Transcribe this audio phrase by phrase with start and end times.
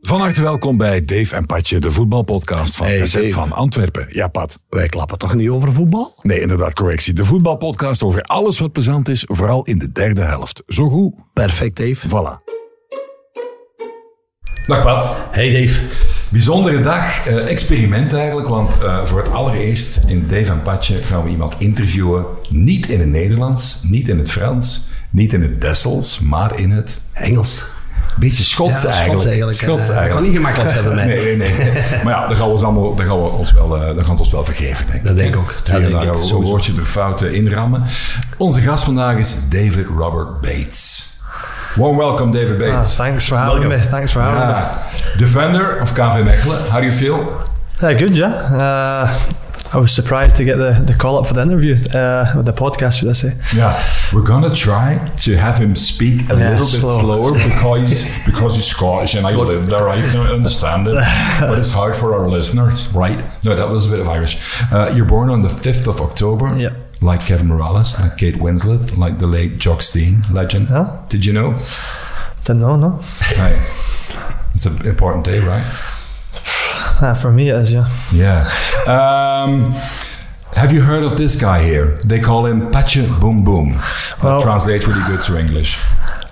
[0.00, 3.28] Van harte welkom bij Dave en Patje, de voetbalpodcast van Hey, SZ Dave.
[3.28, 4.06] van Antwerpen.
[4.10, 4.58] Ja, Pat.
[4.68, 6.14] Wij klappen toch niet over voetbal?
[6.22, 7.12] Nee, inderdaad, correctie.
[7.14, 10.62] De voetbalpodcast over alles wat plezant is, vooral in de derde helft.
[10.66, 11.14] Zo goed.
[11.32, 12.08] Perfect, Dave.
[12.08, 12.44] Voilà.
[14.66, 15.16] Dag Pat.
[15.30, 15.80] Hey, Dave.
[16.28, 21.24] Bijzondere dag, eh, experiment eigenlijk, want eh, voor het allereerst in Dave en Patje gaan
[21.24, 22.26] we iemand interviewen.
[22.48, 27.00] Niet in het Nederlands, niet in het Frans, niet in het Dessels, maar in het
[27.12, 27.64] Engels.
[28.18, 29.10] beetje Schots Ja, eigenlijk.
[29.20, 29.58] Schots eigenlijk.
[29.58, 30.12] Schots dat eigenlijk.
[30.12, 31.06] kan niet gemakkelijk zijn bij mij.
[31.24, 32.02] Nee, nee, nee.
[32.04, 34.30] maar ja, dat gaan we ons, allemaal, gaan we ons, wel, eh, gaan we ons
[34.30, 35.06] wel vergeven, denk ik.
[35.06, 35.52] Dat denk ik ook.
[35.56, 37.82] Dat gaan denk ik daar een woordje de fouten inrammen.
[38.36, 41.10] Onze gast vandaag is David Robert Bates.
[41.74, 42.94] Warm welcome, David Ah, Bates.
[42.94, 43.78] thanks for having me.
[43.80, 45.18] Thanks for having me.
[45.18, 46.58] Defender of KV Mechelen.
[46.68, 47.32] How do you feel?
[47.78, 48.52] Yeah, good, yeah.
[48.52, 49.10] Uh,
[49.74, 52.98] I was surprised to get the, the call up for the interview, uh, the podcast,
[53.00, 53.32] should I say?
[53.56, 53.72] Yeah,
[54.12, 56.66] we're gonna try to have him speak a Yeah, little bit
[57.00, 59.88] slower because because he's Scottish and I live there.
[59.88, 60.96] I can understand it,
[61.40, 63.18] but it's hard for our listeners, right?
[63.44, 64.36] No, that was a bit of Irish.
[64.70, 66.56] Uh, you're born on the fifth of October.
[66.58, 66.74] Yeah.
[67.00, 70.68] Like Kevin Mirallas, like Kate Winslet, like the late Jock Stein, legend.
[70.68, 71.04] Yeah.
[71.08, 71.58] Did you know?
[72.44, 73.00] Didn't know, no.
[73.38, 73.56] Right.
[74.54, 75.64] It's an important day, right?
[77.02, 77.88] Uh, for me, it is, yeah.
[78.12, 78.48] Yeah.
[78.86, 79.72] Um,
[80.54, 81.98] have you heard of this guy here?
[82.04, 83.70] They call him Patje Boom Boom.
[83.72, 85.78] That Well- translates really good to English.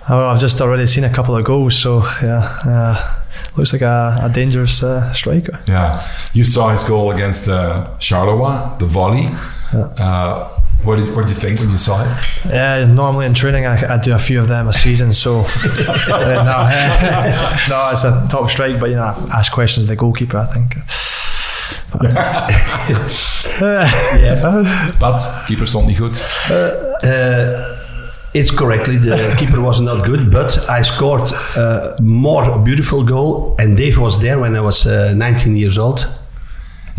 [0.09, 2.57] Oh, I've just already seen a couple of goals, so yeah.
[2.65, 3.13] Uh,
[3.57, 5.59] looks like a, a dangerous uh, striker.
[5.67, 6.01] Yeah.
[6.33, 9.27] You saw his goal against uh, Charleroi, the volley.
[9.73, 10.47] Uh,
[10.83, 12.09] what, did, what did you think when you saw it?
[12.49, 16.43] Yeah, normally in training I, I do a few of them a season, so uh,
[16.43, 16.57] no,
[17.69, 18.79] no, it's a top strike.
[18.79, 20.37] But you know, I ask questions of the goalkeeper.
[20.37, 20.75] I think.
[23.61, 24.63] Yeah.
[24.99, 26.17] But keeper stond niet goed.
[27.01, 27.81] Uh,
[28.33, 28.97] it's correctly.
[28.97, 33.55] The keeper was not good, but I scored a more beautiful goal.
[33.57, 36.20] And Dave was there when I was uh, 19 years old.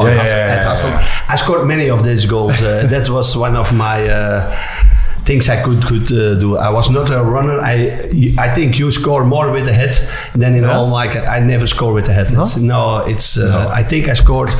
[0.08, 1.24] Yeah, yeah, yeah, yeah.
[1.28, 2.60] I scored many of these goals.
[2.62, 4.56] Uh, that was one of my uh,
[5.24, 6.56] things I could could uh, do.
[6.56, 7.60] I was not a runner.
[7.60, 7.98] I
[8.38, 9.94] I think you score more with the head
[10.34, 11.06] than in all my.
[11.36, 12.30] I never score with the head.
[12.42, 13.36] It's, no, it's.
[13.36, 13.68] Uh, No.
[13.80, 14.50] I think I scored.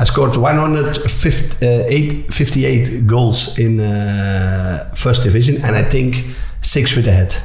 [0.00, 6.24] I scored 158 58 goals in uh, first division, and I think
[6.62, 7.36] six with the head.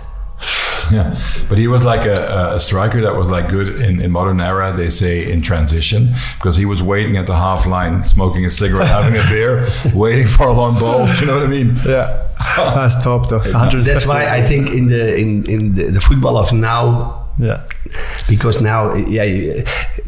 [0.92, 1.16] Yeah.
[1.50, 4.74] But he was like a, a striker that was like good in, in modern era,
[4.76, 8.88] they say in transition, because he was waiting at the half line, smoking a cigarette,
[9.00, 11.06] having a beer, waiting for a long ball.
[11.08, 11.76] Do you know what I mean?
[11.86, 12.28] Yeah,
[12.76, 13.40] that's top though.
[13.40, 17.60] That's why I think in the in in the, the football of now Yeah.
[18.30, 19.26] because now yeah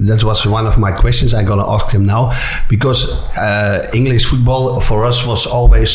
[0.09, 2.31] that was one of my questions i'm gonna ask him now
[2.69, 3.01] because
[3.37, 5.91] uh, english football for us was always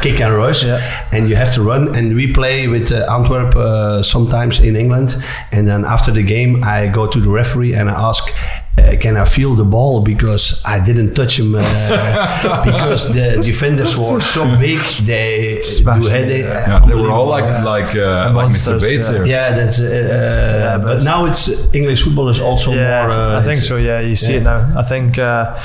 [0.00, 0.80] kick and rush Yeah.
[1.12, 5.16] and you have to run and we play with uh, antwerp uh, sometimes in england
[5.52, 8.32] and then after the game i go to the referee and i ask
[8.78, 13.96] uh, can I feel the ball because I didn't touch him uh, because the defenders
[13.96, 18.50] were so big they do Smashing, head Yeah, they were all like like uh, like
[18.50, 18.78] Mr.
[18.78, 19.14] Bates yeah.
[19.14, 19.26] here.
[19.26, 19.80] yeah, that's.
[19.80, 23.10] Uh, uh, but but now it's English football is also yeah, more.
[23.10, 23.76] Uh, I think so.
[23.76, 24.40] Yeah, you see yeah.
[24.40, 24.72] it now.
[24.76, 25.58] I think uh,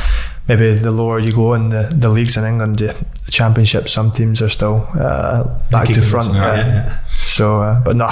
[0.55, 2.87] maybe the lower you go in the, the leagues in England, the,
[3.25, 6.31] the championship, some teams are still uh, back to front.
[6.31, 6.99] it, yeah, uh, yeah.
[7.07, 8.09] So, uh, but no,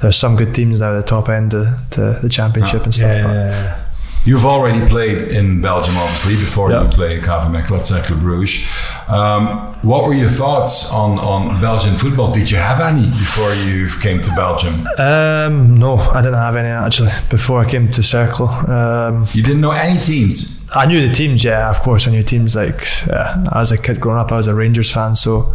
[0.00, 3.22] there's some good teams now at the top end to, to the championship and stuff.
[3.24, 3.86] but- Yeah,
[4.26, 6.82] You've already played in Belgium, obviously, before Yeah.
[6.84, 8.66] you played KV Mechelen at Cercle Bruges.
[9.10, 12.30] Um, what were your thoughts on, on Belgian football?
[12.32, 14.86] Did you have any before you came to Belgium?
[14.98, 18.48] Um, no, I didn't have any actually before I came to Cercle.
[18.68, 20.58] Um, You didn't know any teams?
[20.76, 22.06] I knew the teams, yeah, of course.
[22.06, 25.16] I knew teams like uh, as a kid growing up, I was a Rangers fan,
[25.16, 25.52] so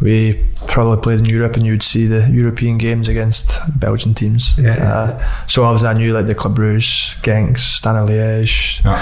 [0.00, 4.58] we probably played in Europe, and you'd see the European games against Belgian teams.
[4.58, 4.74] Yeah.
[4.92, 9.00] Uh, so obviously, I knew like the Club Brugge, Genk, Standard Liège, Yeah.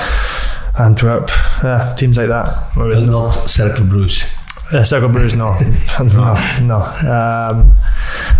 [0.78, 1.28] Antwerp,
[1.62, 2.70] yeah, teams like that.
[2.74, 4.24] but not Cercle Bruges.
[4.72, 5.56] Uh, Cercle Bruges, no,
[6.00, 6.80] no, no.
[7.10, 7.74] Um,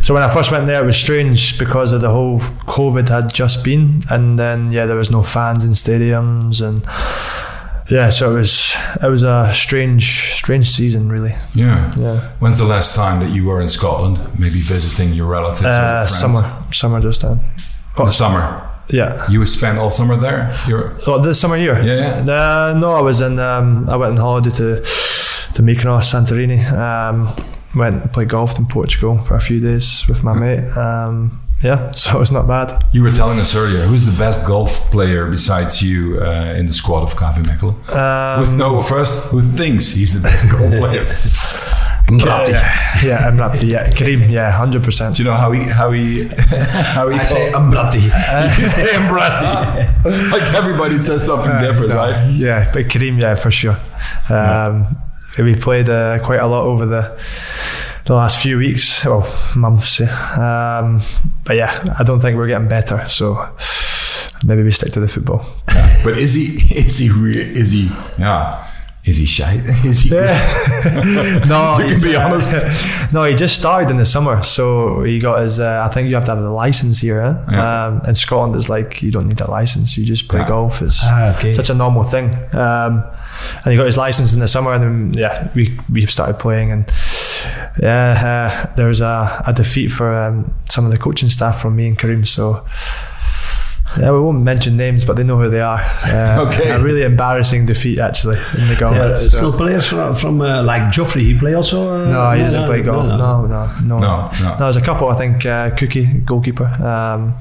[0.02, 3.32] so when I first went there, it was strange because of the whole COVID had
[3.32, 6.84] just been, and then yeah, there was no fans in stadiums, and
[7.88, 11.34] yeah, so it was it was a strange, strange season, really.
[11.54, 11.92] Yeah.
[11.96, 15.68] Yeah, When's the last time that you were in Scotland, maybe visiting your relatives or
[15.68, 16.18] uh, friends?
[16.18, 17.40] summer, summer just then.
[17.96, 18.65] The summer.
[18.88, 19.28] Yeah.
[19.28, 20.54] You spent all summer there?
[20.68, 21.80] You're, Oh, this summer here?
[21.82, 23.38] Yeah, Uh, no, I was in.
[23.38, 24.80] Um, I went on holiday to
[25.54, 26.60] to Mykonos, Santorini.
[26.72, 27.34] Um,
[27.74, 30.64] went and played golf in Portugal for a few days with my mate.
[30.76, 32.84] Um, yeah, so it's not bad.
[32.92, 36.72] You were telling us earlier, who's the best golf player besides you uh, in the
[36.72, 37.76] squad of KV Mechelen?
[37.94, 41.04] Um, With no first, who thinks he's the best golf player?
[42.08, 42.50] Mrabti.
[42.50, 45.16] Yeah, yeah, Mrabti, yeah, Kerim, yeah, hundred percent.
[45.16, 46.28] Do you know how he how he
[46.94, 48.02] how he I say called- Mratti.
[48.60, 50.30] you say Mratti.
[50.30, 52.30] like everybody says something different, No, right?
[52.30, 53.76] Yeah, but Kerim, yeah, for sure.
[54.30, 54.96] Um,
[55.38, 57.02] We played uh, quite a lot over the
[58.06, 59.26] the last few weeks, well,
[59.56, 60.00] months.
[60.00, 61.00] Um,
[61.44, 63.06] but yeah, I don't think we're getting better.
[63.08, 63.48] So
[64.44, 65.44] maybe we stick to the football.
[66.04, 68.62] But is he is he re- is he yeah
[69.04, 69.54] is he shy?
[69.84, 70.10] Is he
[71.46, 73.12] no, You can he's, be uh, honest.
[73.12, 75.60] no, he just started in the summer, so he got his.
[75.60, 77.20] Uh, I think you have to have a license here.
[77.20, 77.52] Eh?
[77.52, 77.86] Yeah.
[77.86, 80.48] Um, in Scotland, it's like you don't need a license; you just play Yeah.
[80.48, 80.82] golf.
[80.82, 81.52] It's Ah, okay.
[81.52, 82.34] such a normal thing.
[82.52, 83.04] Um,
[83.64, 86.72] and he got his license in the summer, and then yeah, we we started playing,
[86.72, 86.90] and
[87.82, 91.76] yeah, uh, there was a, a defeat for um, some of the coaching staff from
[91.76, 92.24] me and Kerim.
[92.24, 92.64] So.
[93.98, 95.78] Yeah, we won't mention names, but they know who they are.
[95.80, 96.68] Uh, Okay.
[96.70, 98.94] A really embarrassing defeat, actually, in the golf.
[98.94, 101.24] There are so- still players from, from uh, like Geoffry.
[101.24, 101.94] He play also.
[101.94, 103.06] Uh, no, he doesn't play golf.
[103.06, 103.98] No, no, no.
[103.98, 104.56] No, no.
[104.58, 105.08] there's a couple.
[105.08, 106.66] I think uh, Cookie, goalkeeper.
[106.66, 107.34] Um,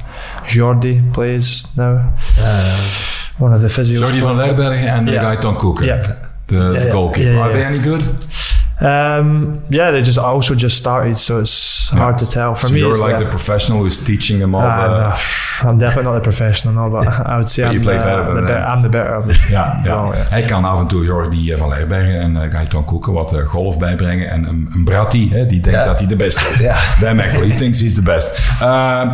[0.45, 2.13] Jordi plays now.
[2.39, 2.77] Uh,
[3.39, 3.99] One of the physios.
[4.07, 5.23] Jordi van Lerbergen and the Yeah.
[5.23, 6.27] guy Tom Cooker, Yeah.
[6.47, 6.91] the, the yeah.
[6.91, 7.31] goalkeeper.
[7.31, 8.01] Yeah, Are they any good?
[8.81, 12.55] Um, yeah, they just also just started, so it's hard to tell.
[12.55, 14.61] For so me, you're like uh, the professional who's teaching them all.
[14.61, 15.09] the,
[15.63, 18.03] no, I'm definitely not the professional, no, but I would say I'm, you play the,
[18.03, 19.37] better than the be- I'm the better of it.
[19.49, 20.11] Ja, ja.
[20.13, 23.45] hij kan af en toe Jordi eh, van Leijbergen en uh, Gaetan Koeken wat eh,
[23.45, 24.29] golf bijbrengen.
[24.29, 27.13] En een, een Bratti, hè, die denkt dat hij de beste is.
[27.13, 28.61] Mechelen, he thinks he's the best.
[28.61, 29.11] Um,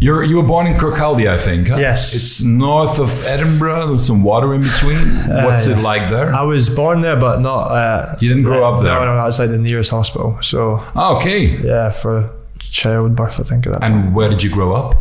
[0.00, 1.68] you're, you were born in Kirkcaldy, I think.
[1.68, 1.76] Huh?
[1.78, 2.14] Yes.
[2.14, 3.88] It's north of Edinburgh.
[3.88, 4.98] There's some water in between.
[5.44, 6.32] What's Uh, it like there?
[6.34, 7.62] I was born there, but not.
[7.70, 8.94] Uh, You didn't grow up there?
[8.94, 10.38] No, no, that's like the nearest hospital.
[10.40, 11.58] So Ah, okay.
[11.64, 12.30] yeah, for
[12.60, 13.82] childbirth, I think of that.
[13.84, 14.94] And where did you grow up?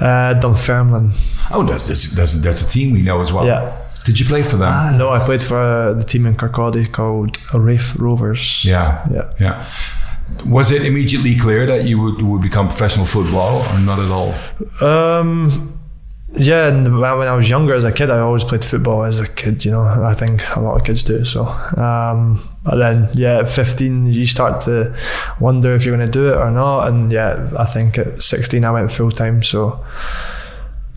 [0.00, 1.12] uh, Dunfermline.
[1.50, 3.46] Oh, that's, that's, that's, that's a team we know as well.
[3.46, 3.72] Yeah.
[4.04, 4.72] Did you play for them?
[4.72, 8.64] Ah, no, I played for uh, the team in Kirkcaldy called Raith Rovers.
[8.64, 9.06] Yeah.
[9.12, 9.30] Yeah.
[9.38, 9.64] Yeah.
[10.46, 14.34] Was it immediately clear that you would, would become professional football or not at all?
[14.82, 15.78] Um,
[16.34, 19.28] yeah, and when I was younger as a kid, I always played football as a
[19.28, 19.64] kid.
[19.64, 21.24] You know, I think a lot of kids do.
[21.24, 24.96] So, um, but then yeah, at 15, you start to
[25.40, 26.88] wonder if you're going to do it or not.
[26.88, 29.42] And yeah, I think at 16, I went full time.
[29.42, 29.84] So.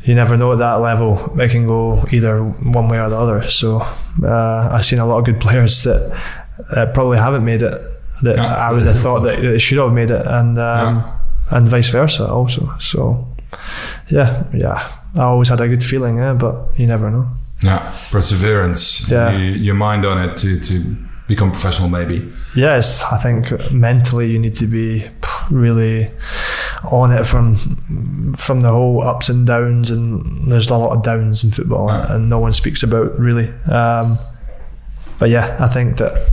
[0.04, 3.50] You never know at that level; it can go either one way or the other.
[3.50, 3.82] So,
[4.24, 7.74] uh, I've seen a lot of good players that, that probably haven't made it.
[8.22, 8.46] That Yeah.
[8.46, 11.04] I would have thought that they should have made it, and um,
[11.52, 12.74] and vice versa also.
[12.80, 13.28] So,
[14.10, 14.88] yeah, yeah.
[15.16, 17.28] I always had a good feeling, yeah, but you never know.
[17.62, 19.10] Yeah, perseverance.
[19.10, 19.32] Yeah.
[19.32, 20.96] You, your mind on it to, to
[21.28, 22.30] become professional, maybe.
[22.56, 25.08] Yes, I think mentally you need to be
[25.50, 26.12] really
[26.92, 27.56] on it from
[28.36, 32.14] from the whole ups and downs, and there's a lot of downs in football, Yeah.
[32.16, 33.50] and no one speaks about really.
[33.70, 34.18] Um,
[35.20, 36.30] but yeah, I think that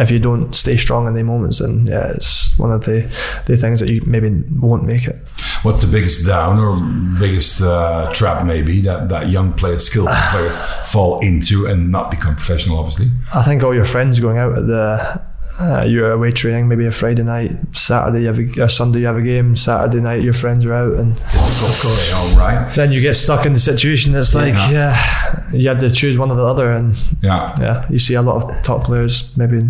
[0.00, 3.02] if you don't stay strong in the moments, then yeah, it's one of the
[3.46, 5.16] the things that you maybe won't make it.
[5.62, 6.76] What's the biggest down or
[7.20, 10.58] biggest uh, trap, maybe, that, that young players, skillful players,
[10.90, 13.10] fall into and not become professional, obviously?
[13.34, 15.22] I think all your friends going out at the
[15.60, 19.06] uh, you're away training, maybe a Friday night, Saturday you have a, or Sunday you
[19.06, 22.12] have a game, Saturday night your friends are out, and Of course.
[22.14, 22.66] All right.
[22.74, 24.70] then you get stuck in the situation that's like, Yeah.
[24.70, 27.54] yeah, you have to choose one or the other, and Yeah.
[27.60, 29.68] yeah, you see a lot of top players maybe.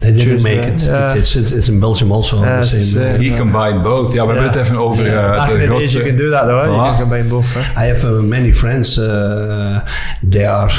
[0.00, 0.80] They didn't Choose make it.
[0.82, 1.14] yeah.
[1.16, 2.36] It's, it's, it's in Belgium also.
[2.36, 4.12] Ja, the het same, uh, He combined both.
[4.12, 4.58] Ja, we hebben Ja.
[4.58, 5.30] het even over Ja.
[5.30, 6.72] uh, Back de in the days you can do that though, huh?
[6.74, 7.52] you can combine both.
[7.54, 7.82] Huh?
[7.84, 8.98] I have uh, many friends.
[8.98, 9.78] Uh,
[10.30, 10.72] they are.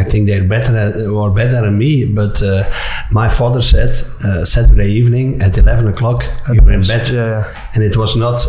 [0.00, 2.04] I think they're better at, or better than me.
[2.14, 2.62] But uh,
[3.10, 3.90] my father said
[4.24, 7.44] uh, Saturday evening at eleven o'clock you were in bed, Yeah, yeah.
[7.74, 8.46] and it was not.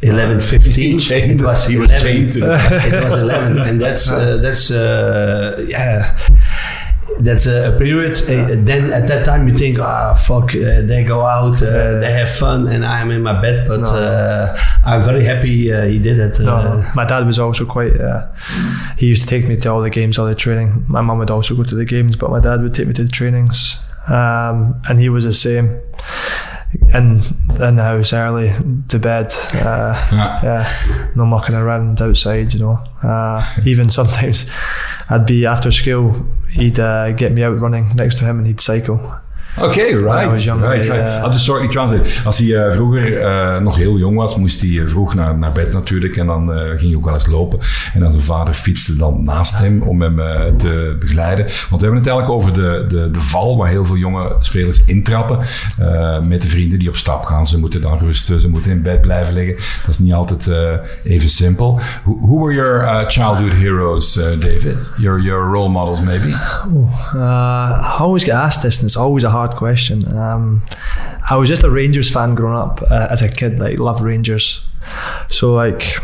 [0.00, 0.98] Eleven fifteen.
[1.08, 2.06] chained- It was he was 11.
[2.06, 6.04] chained to the- it was eleven, and that's uh, that's uh, yeah.
[7.20, 8.12] That's a period.
[8.22, 12.12] Uh, then at that time you think, ah, fuck, uh, they go out, uh, they
[12.12, 13.68] have fun, and I'm in my bed.
[13.68, 13.86] But No.
[13.94, 16.40] uh, I'm very happy uh, he did it.
[16.40, 18.00] No, Uh, my dad was also quite.
[18.00, 18.26] Uh,
[18.98, 20.84] he used to take me to all the games, all the training.
[20.88, 23.04] My mum would also go to the games, but my dad would take me to
[23.04, 25.66] the trainings, um, and he was the same.
[26.92, 27.20] In
[27.60, 28.52] in the house early
[28.88, 29.32] to bed.
[29.54, 30.40] Uh, Yeah.
[30.42, 32.80] yeah, no mucking around outside, you know.
[33.02, 34.46] Uh, even sometimes
[35.08, 38.60] I'd be after school, he'd uh, get me out running next to him and he'd
[38.60, 39.00] cycle.
[39.60, 40.46] Oké, right.
[40.46, 41.24] right, right.
[41.24, 42.10] I'll shortly translate.
[42.24, 45.52] Als hij eh, vroeger eh, nog heel jong was, moest hij eh, vroeg naar, naar
[45.52, 46.16] bed natuurlijk.
[46.16, 47.58] En dan eh, ging hij ook wel eens lopen.
[47.94, 51.44] En dan zijn vader fietste dan naast hem om hem eh, te begeleiden.
[51.44, 54.84] Want we hebben het eigenlijk over de, de, de val waar heel veel jonge spelers
[54.84, 55.38] intrappen.
[55.78, 57.46] eh, met de vrienden die op stap gaan.
[57.46, 59.54] Ze moeten dan rusten, ze moeten in bed blijven liggen.
[59.56, 60.72] Dat is niet altijd eh,
[61.04, 61.80] even simpel.
[62.04, 64.76] Who, who were your uh, childhood heroes, uh, David?
[64.96, 66.28] Your, your role models maybe?
[66.28, 70.06] Uh, I always get asked this, and it's always a hard question.
[70.16, 70.62] Um,
[71.30, 74.64] I was just a Rangers fan growing up uh, as a kid, like loved Rangers.
[75.28, 75.98] So like,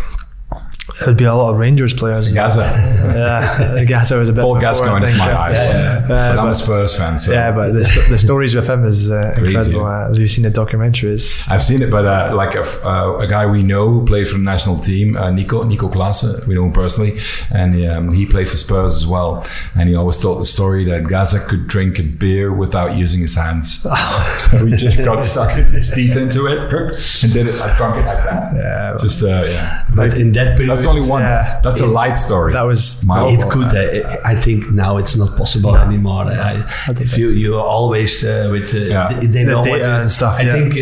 [1.00, 2.28] it would be a lot of Rangers players.
[2.32, 2.60] Gaza.
[3.14, 4.42] yeah, Gaza was a bit.
[4.42, 5.40] Paul before, I Gascoigne is think, my yeah.
[5.40, 5.54] idol.
[5.56, 8.84] Yeah, but I'm a Spurs fan, so Yeah, but the, st- the stories with him
[8.84, 9.80] is uh, incredible.
[9.80, 9.86] yeah.
[9.86, 11.48] Uh, have you seen the documentaries?
[11.50, 14.38] I've seen it, but uh, like a, uh, a guy we know who played for
[14.38, 17.18] the national team, uh, Nico Nico Claesen, we know him personally,
[17.50, 19.44] and um, he played for Spurs as well.
[19.74, 23.34] And he always told the story that Gaza could drink a beer without using his
[23.34, 23.82] hands.
[24.50, 27.60] so he just got stuck his teeth into it and did it.
[27.60, 28.54] I drunk it like that.
[28.54, 28.96] Yeah.
[29.00, 29.86] just uh, yeah.
[29.94, 31.22] But in that period, That's only one.
[31.22, 31.60] Yeah.
[31.62, 32.52] That's a light story.
[32.52, 33.68] That was My it could.
[33.74, 36.24] Uh, I think now it's not possible anymore.
[36.24, 39.08] I, if you you are always uh, with uh, Yeah.
[39.08, 40.52] they, they The know data what and stuff, I yeah.
[40.52, 40.74] think.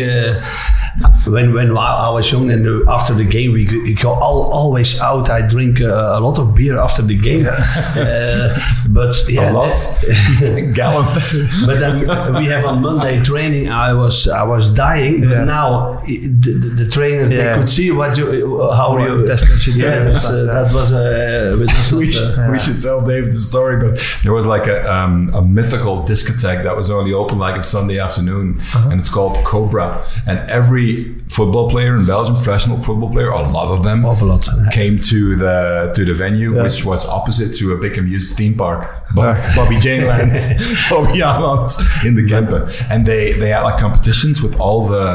[1.03, 4.11] Uh, when when I was young and uh, after the game we go, we go
[4.13, 5.29] all, always out.
[5.29, 8.57] I drink uh, a lot of beer after the game, uh,
[8.89, 9.75] but yeah, a lot.
[10.73, 11.37] Gallons.
[11.65, 11.99] but then
[12.35, 13.69] we have on Monday training.
[13.69, 18.17] I was I was dying, but now the, the, the trainer they could see what
[18.17, 18.25] you
[18.71, 22.59] how What you you Yeah, that's, uh, that was uh, we, not, should, uh, we
[22.59, 23.75] should tell David the story.
[23.83, 27.63] But there was like a, um, a mythical discotheque that was only open like a
[27.63, 28.89] Sunday afternoon, Uh-huh.
[28.89, 30.03] and it's called Cobra.
[30.27, 30.88] And every
[31.37, 34.43] football player in Belgium, professional football player, a lot of them, Of a lot.
[34.79, 35.55] came to the
[35.95, 36.63] to the venue, Yeah.
[36.63, 38.81] which was opposite to a big amused theme park,
[39.15, 40.33] Bob, Bobbejaanland,
[40.91, 42.61] Bobbejaanland in the Kempen.
[42.91, 45.05] And they they had like competitions with all the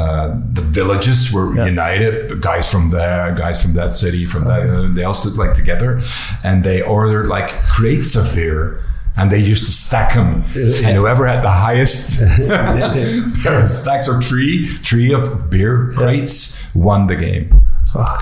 [0.00, 1.66] uh, the villages were Yeah.
[1.76, 2.40] united.
[2.50, 5.90] Guys from there, guys from that city, from that, uh, they all stood like together,
[6.48, 8.62] and they ordered like crates of beer.
[9.16, 12.20] And they used to stack them, and whoever had the highest
[13.42, 17.62] pair of stacks or tree tree of beer crates won the game.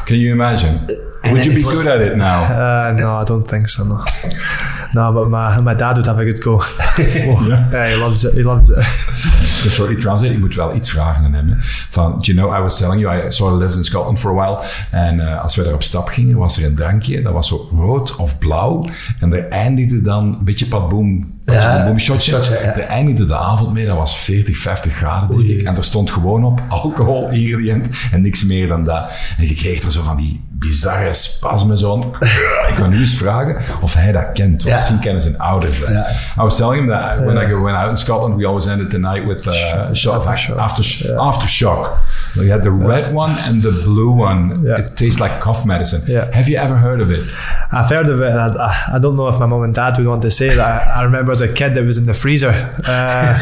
[0.07, 0.87] Can you imagine?
[1.31, 2.45] Would you be good at it now?
[2.45, 3.85] Uh, no, I don't think so.
[3.85, 4.03] No,
[4.93, 5.13] no.
[5.13, 6.63] But my my dad would have a good go.
[6.99, 8.33] yeah, he loves it.
[8.35, 8.85] He loves it.
[9.69, 11.49] Shortly translate, ik moet wel iets vragen aan hem.
[11.49, 11.55] hè.
[11.91, 14.31] Van, do you know, I was telling you, I sort of lived in Scotland for
[14.31, 14.65] a while.
[14.91, 17.23] En eh, als we daar op stap gingen, was er een drankje.
[17.23, 18.85] Dat was zo rood of blauw.
[19.21, 21.37] En daar eindigde dan een beetje padboom.
[21.47, 22.31] Ja, een boom shotje.
[22.33, 22.73] shotje, ja.
[22.73, 23.87] Daar eindigde de avond mee.
[23.87, 25.63] Dat was 40, 50 graden, denk ik.
[25.67, 29.11] En er stond gewoon op alcohol ingrediënt en niks meer dan dat.
[29.39, 31.99] En je kreeg er zo van die bizarre spasmen zo.
[32.69, 34.51] Ik ga nu eens vragen of hij dat kent.
[34.51, 34.75] Want Ja.
[34.77, 35.89] misschien kennen zijn ouders dat.
[35.89, 36.07] Ja.
[36.39, 38.99] I was telling him that when I went out in Scotland, we always ended the
[38.99, 39.53] night with uh,
[39.91, 40.59] a shot of after,
[41.17, 41.55] after,
[42.39, 42.45] aftershock.
[42.45, 44.65] We had the red one and the blue one.
[44.65, 44.81] Yeah.
[44.81, 46.03] It tastes like cough medicine.
[46.07, 46.35] Yeah.
[46.35, 47.21] Have you ever heard of it?
[47.73, 48.33] I've heard of it.
[48.33, 50.89] I, I don't know if my mom and dad would want to say that.
[50.89, 52.53] I, I remember as a kid it was in the freezer.
[52.87, 53.39] Uh,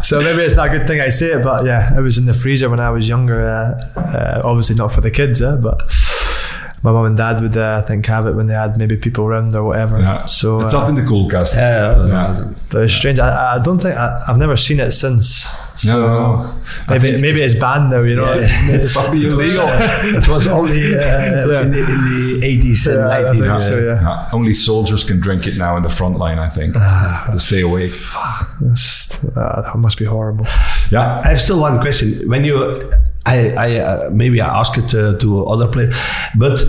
[0.02, 2.26] so maybe it's not a good thing I say it, but yeah, it was in
[2.26, 3.44] the freezer when I was younger.
[3.46, 5.82] Uh, uh, obviously not for the kids, eh, but
[6.82, 9.24] my mum and dad would, uh, I think, have it when they had maybe people
[9.24, 9.98] around or whatever.
[9.98, 10.22] Yeah.
[10.24, 11.54] So it's uh, zat in de koelkast.
[11.56, 12.52] Yeah, Yeah.
[12.70, 13.18] but it's strange.
[13.18, 15.26] I, I don't think I, I've never seen it since.
[15.74, 16.52] So No, no, no.
[16.88, 18.02] Maybe maybe it's banned now.
[18.02, 18.74] You know, Yeah.
[18.76, 19.66] It's Probably illegal.
[20.20, 21.70] it was only uh, in, the, in
[22.40, 23.60] the 80s and Yeah, I 90s.
[23.62, 24.00] so, yeah.
[24.02, 27.28] Yeah, Only soldiers can drink it now in the front line, I think, Ah.
[27.32, 27.92] to stay awake.
[28.62, 30.46] It's- uh, that must be horrible.
[30.90, 31.20] Yeah.
[31.24, 32.28] I have still one question.
[32.28, 32.56] When you,
[33.26, 35.94] I, I uh, maybe I ask it uh, to other players,
[36.36, 36.64] but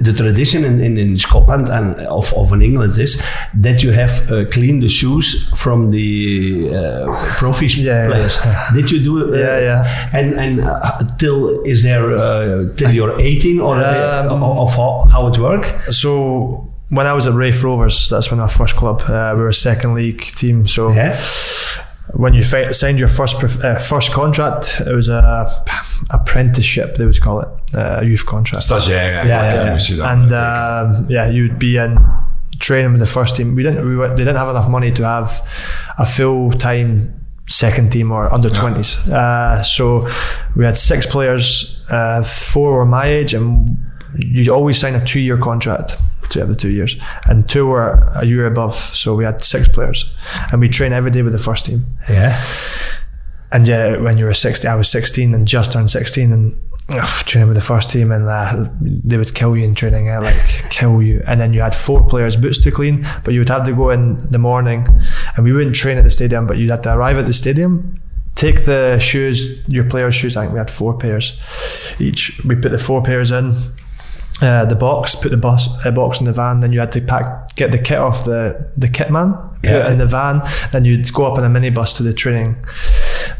[0.00, 3.20] the tradition in, in, in Scotland and of, of in England is
[3.54, 7.06] that you have uh, cleaned the shoes from the uh,
[7.38, 8.06] profi Yeah, yeah.
[8.08, 8.38] players.
[8.74, 9.34] Did you do?
[9.34, 10.10] Uh, Yeah, yeah.
[10.18, 15.04] And and uh, till is there uh, till you're 18 or uh, Um, of how,
[15.10, 15.64] how it work?
[15.90, 19.00] So when I was at Raith Rovers, that's when our first club.
[19.08, 20.66] Uh, we were a second league team.
[20.66, 21.16] So Yeah.
[22.14, 25.64] When you signed your first prof- uh, first contract, it was a
[26.10, 26.96] apprenticeship.
[26.96, 28.66] They would call it uh, a youth contract.
[28.66, 29.24] Stagiair.
[29.24, 31.98] Yeah, yeah, dan, and um, yeah, you'd be in
[32.58, 33.54] training with the first team.
[33.54, 33.86] We didn't.
[33.86, 35.46] We were, they didn't have enough money to have
[35.98, 37.14] a full time
[37.48, 38.96] second team or under twenties.
[39.08, 40.08] Uh, so
[40.56, 41.84] we had six players.
[41.90, 43.76] Uh, four were my age, and
[44.18, 45.96] you always sign a two year contract.
[46.40, 46.96] Have the two years,
[47.28, 48.74] and two were a year above.
[48.74, 50.10] So we had six players,
[50.50, 51.86] and we train every day with the first team.
[52.08, 52.40] Yeah.
[53.52, 56.32] And yeah, when you were 16, I was 16 and just turned 16.
[56.32, 56.54] And
[56.90, 60.18] ugh, training with the first team, and uh, they would kill you in training, eh,
[60.18, 60.36] like
[60.70, 61.22] kill you.
[61.26, 63.90] And then you had four players' boots to clean, but you would have to go
[63.90, 64.86] in the morning,
[65.36, 68.00] and we wouldn't train at the stadium, but you'd have to arrive at the stadium.
[68.34, 70.36] Take the shoes, your players' shoes.
[70.36, 71.38] I think we had four pairs
[71.98, 72.42] each.
[72.44, 73.54] We put the four pairs in,
[74.40, 76.60] uh, the box, put the bus, uh, box in the van.
[76.60, 79.86] Then you had to pack, get the kit off the the kit man, put Yeah.
[79.86, 80.42] it in the van.
[80.72, 82.56] Then you'd go up in a minibus to the training.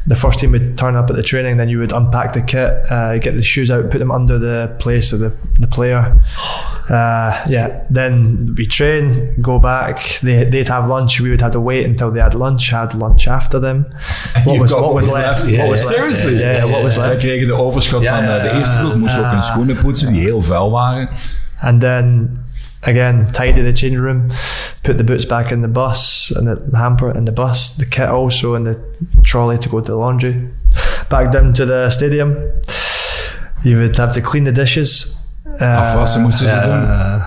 [0.06, 1.56] The first team would turn up at the training.
[1.56, 4.76] Then you would unpack the kit, uh, get the shoes out, put them under the
[4.78, 6.20] place of the the player.
[6.92, 7.84] Uh, yeah.
[7.90, 10.18] Then we train, go back.
[10.22, 11.20] They they'd have lunch.
[11.20, 12.70] We would have to wait until they had lunch.
[12.70, 13.86] Had lunch after them.
[14.44, 15.48] What was got what was left?
[15.48, 15.94] Yeah, What was left?
[15.96, 16.38] Seriously?
[16.38, 17.18] Yeah, what was Zij left?
[17.20, 18.94] kregen de overschot van eh, de eerste ploeg.
[18.96, 21.08] Moesten ook hun schoenen poetsen die heel vuil waren.
[21.60, 22.38] And then
[22.80, 24.26] again, tidy the change room,
[24.82, 28.08] put the boots back in the bus and the hamper in the bus, the kit
[28.08, 28.76] also in the
[29.22, 30.48] trolley to go to the laundry.
[31.08, 32.34] Back down to the stadium.
[33.62, 35.21] You would have to clean the dishes.
[35.60, 36.82] Uh, Afwassen moesten ze doen.
[36.82, 37.22] Uh,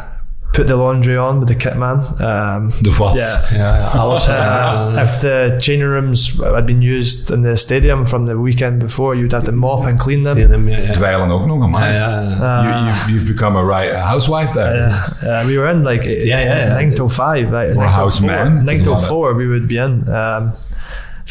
[0.51, 1.99] put the laundry on with the kit man.
[2.21, 3.49] Um, De was.
[3.51, 3.57] yeah.
[3.57, 4.27] yeah, I was.
[4.27, 9.15] Uh, if the changing rooms had been used in the stadium from the weekend before,
[9.17, 10.37] you'd have to mop and clean them.
[10.37, 10.93] yeah, them, yeah, yeah.
[10.93, 12.63] Dweilen ook nog, maar Yeah, yeah.
[12.63, 14.75] you, you've, you've become a right housewife there.
[14.75, 16.73] Yeah, uh, we were in like Yeah, yeah, yeah.
[16.73, 17.69] nine till five, right?
[17.75, 18.51] Or Nine houseman.
[18.53, 18.63] four.
[18.63, 20.07] Nine till four, we would be in.
[20.09, 20.51] Um,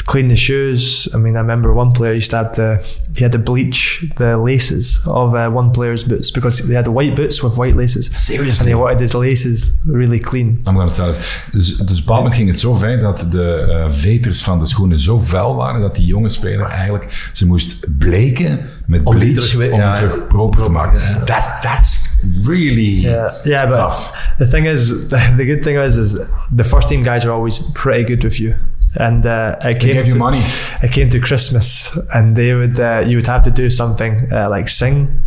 [0.02, 1.08] clean the shoes.
[1.14, 2.78] I mean, I remember one player used to have to
[3.14, 7.14] he had to bleach the laces of uh, one player's boots because they had white
[7.14, 8.68] boots with white laces, and Seriously?
[8.68, 10.58] he wanted his laces really clean.
[10.66, 11.20] I'm gonna tell it.
[11.52, 15.18] Dus, dus moment ging het zo ver dat de eh, veters van de schoenen zo
[15.18, 19.72] vuil waren dat die jonge speler eigenlijk ze moest bleken met Om die bleach terug-
[19.72, 20.22] om ja, het terug ja.
[20.22, 21.00] proper te maken.
[21.24, 24.12] That's, that's really Yeah, yeah, but tough.
[24.38, 24.88] the thing is,
[25.36, 26.12] the good thing is, is
[26.56, 28.54] the first team guys are always pretty good with you.
[28.96, 30.42] And uh, I They came gave you to, money.
[30.82, 34.48] I came to Christmas, and they would uh, you would have to do something uh,
[34.48, 35.20] like sing,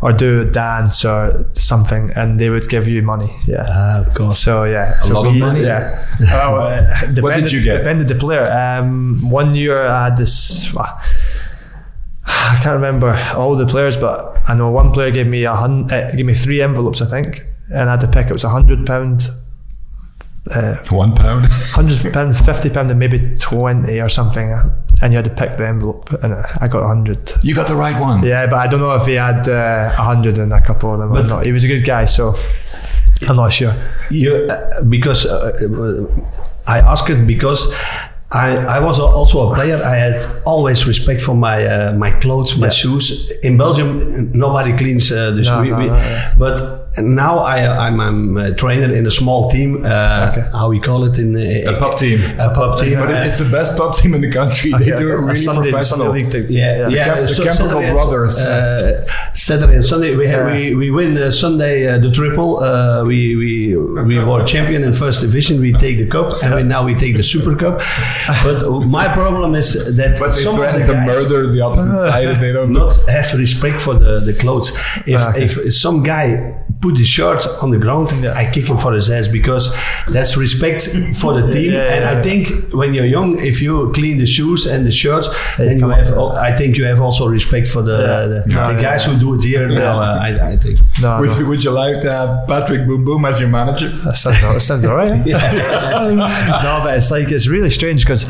[0.00, 3.30] or do a dance or something, and they would give you money.
[3.46, 3.66] Yeah.
[3.68, 4.38] Ah, of course.
[4.38, 5.62] So yeah, so lot of money?
[5.62, 6.06] Yeah.
[6.32, 7.78] oh, uh, depended, What did you get?
[7.78, 8.46] Depended the player.
[8.46, 10.72] Um, one year I had this.
[10.76, 10.86] uh,
[12.26, 15.90] I can't remember all the players, but I know one player gave me a hun-
[15.92, 18.26] uh, gave me three envelopes, I think, and I had to pick.
[18.28, 19.28] It was a hundred pound,
[20.52, 21.46] uh, One pound.
[21.74, 24.52] hundred pound, fifty pound, and maybe twenty or something.
[24.52, 24.68] uh,
[25.02, 27.32] And you had to pick the envelope, and uh, I got a hundred.
[27.42, 28.22] You got the right one.
[28.24, 30.98] Yeah, but I don't know if he had uh, a hundred in a couple of
[31.00, 31.46] them or not.
[31.46, 32.34] He was a good guy, so
[33.28, 33.74] I'm not sure.
[34.10, 36.06] you uh, because uh, uh,
[36.66, 37.72] I ask it because
[38.32, 39.82] I, I was also a player.
[39.82, 42.70] I had always respect for my uh, my clothes, my Yeah.
[42.72, 43.28] shoes.
[43.42, 45.70] In Belgium, nobody cleans uh, the No, shoe.
[45.70, 46.34] no, We- no, yeah.
[46.38, 49.82] But now I, I'm, I'm a trainer in a small team.
[49.84, 50.46] Uh, Okay.
[50.52, 52.20] How we call it in uh, A pub team.
[52.38, 52.98] A pub team.
[53.00, 54.70] But uh, it's the best pub team in the country.
[54.78, 56.06] They Yeah, do it really Sunday, professional.
[56.06, 56.46] Sunday team.
[56.50, 57.04] Yeah, yeah.
[57.06, 58.38] Camp- the so Chemical Saturday and- Brothers.
[58.38, 60.52] Uh, Saturday and Sunday, we have, Yeah.
[60.54, 62.50] we, we win uh, Sunday uh, the triple.
[62.62, 63.76] Uh, we we
[64.10, 65.60] we were champion in first division.
[65.60, 67.80] We take the cup, and we, now we take the super cup.
[68.44, 71.60] But my problem is that But they some of threaten the to guys murder the
[71.60, 74.70] opposite side and they don't not have respect for the, the clothes.
[75.06, 75.44] If Ah, okay.
[75.44, 79.28] if some guy put his shirt on the ground, I kick him for his ass
[79.28, 79.74] because
[80.08, 80.82] that's respect
[81.20, 81.72] for the team.
[81.72, 84.90] Yeah, yeah, and I think when you're young, if you clean the shoes and the
[84.90, 86.08] shirts, you then you have.
[86.10, 88.26] up- al- I think you have also respect for the Yeah.
[88.26, 88.66] the, Yeah.
[88.72, 89.12] the Yeah, guys yeah.
[89.12, 90.00] who do it here now.
[90.00, 90.78] Uh, I, I think.
[91.02, 91.48] No, Would, no.
[91.48, 93.88] would you like to have Patrick Boom Boom as your manager?
[93.88, 95.20] That sounds, that sounds alright.
[95.26, 98.28] no, but it's like it's really strange because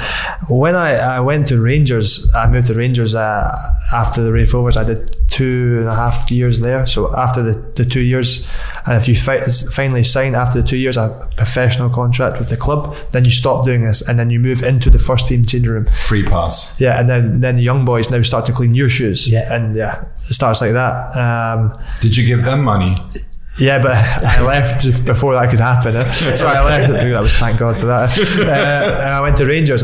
[0.49, 3.55] when I, I went to Rangers, I moved to Rangers uh,
[3.93, 4.77] after the Raith Rovers.
[4.77, 6.87] I did two and a half years there.
[6.87, 8.40] So after the, the two years,
[8.87, 9.41] and if you fi-
[9.73, 13.65] finally sign after the two years a professional contract with the club, then you stop
[13.65, 15.87] doing this and then you move into the first team changing room.
[16.07, 16.81] Free pass.
[16.81, 19.31] Yeah, and then then the young boys now start to clean your shoes.
[19.31, 19.55] Yeah.
[19.55, 21.17] and yeah, it starts like that.
[21.17, 22.97] Um, Did you give them money?
[23.59, 23.93] yeah, but
[24.25, 25.97] I left before that could happen.
[25.97, 26.11] eh?
[26.37, 26.93] So I left.
[27.15, 28.17] That was thank God for that.
[28.39, 28.43] Uh,
[29.03, 29.83] and I went to Rangers.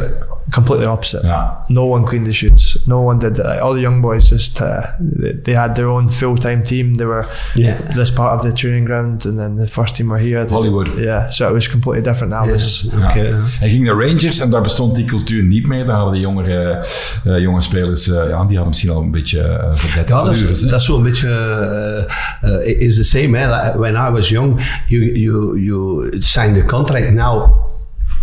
[0.51, 1.25] Completely opposite.
[1.25, 1.49] Yeah.
[1.69, 2.77] No one cleaned the shoes.
[2.87, 3.61] No one did that.
[3.61, 6.95] All the young boys just uh, they, they had their own full time team.
[6.95, 7.77] They were Yeah.
[7.95, 10.45] this part of the training ground, and then the first team were here.
[10.45, 10.87] They Hollywood.
[10.87, 12.33] did- yeah, so it was completely different.
[12.33, 13.09] I was Ja.
[13.11, 13.33] Okay.
[13.59, 15.85] Hij ging naar Rangers en daar bestond die cultuur niet meer.
[15.87, 16.85] Daar hadden de jongere,
[17.25, 20.35] eh, jonge spelers, eh, ja, die hadden misschien al een beetje uh, verdette Ja, dat
[20.35, 21.29] is, is zo'n beetje
[22.43, 23.39] uh, uh, is the same.
[23.39, 23.47] Hè?
[23.47, 27.51] Like, when I was young, you you you signed the contract now.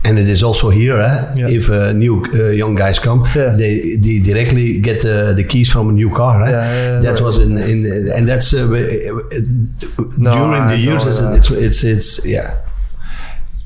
[0.05, 0.99] And it is also here.
[0.99, 1.33] Eh?
[1.35, 1.47] Yeah.
[1.47, 3.55] If uh, new uh, young guys come, Yeah.
[3.55, 6.43] they they directly get the, the keys from a new car.
[6.43, 6.49] Eh?
[6.49, 7.21] Yeah, yeah, yeah, that right.
[7.23, 11.05] was in, in and that's uh, during the years.
[11.05, 12.53] It's, it's it's it's yeah.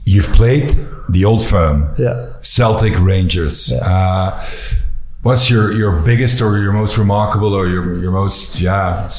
[0.06, 0.69] You've played
[1.10, 2.34] the old firm, yeah.
[2.41, 3.71] Celtic Rangers.
[3.73, 4.45] Uh,
[5.23, 9.10] What's your, your biggest or your most remarkable or your, your most yeah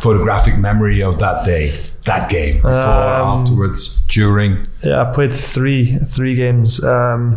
[0.00, 1.72] photographic memory of that day,
[2.04, 4.64] that game, before, Um, afterwards, during?
[4.84, 6.82] Yeah, I played three three games.
[6.84, 7.36] Um,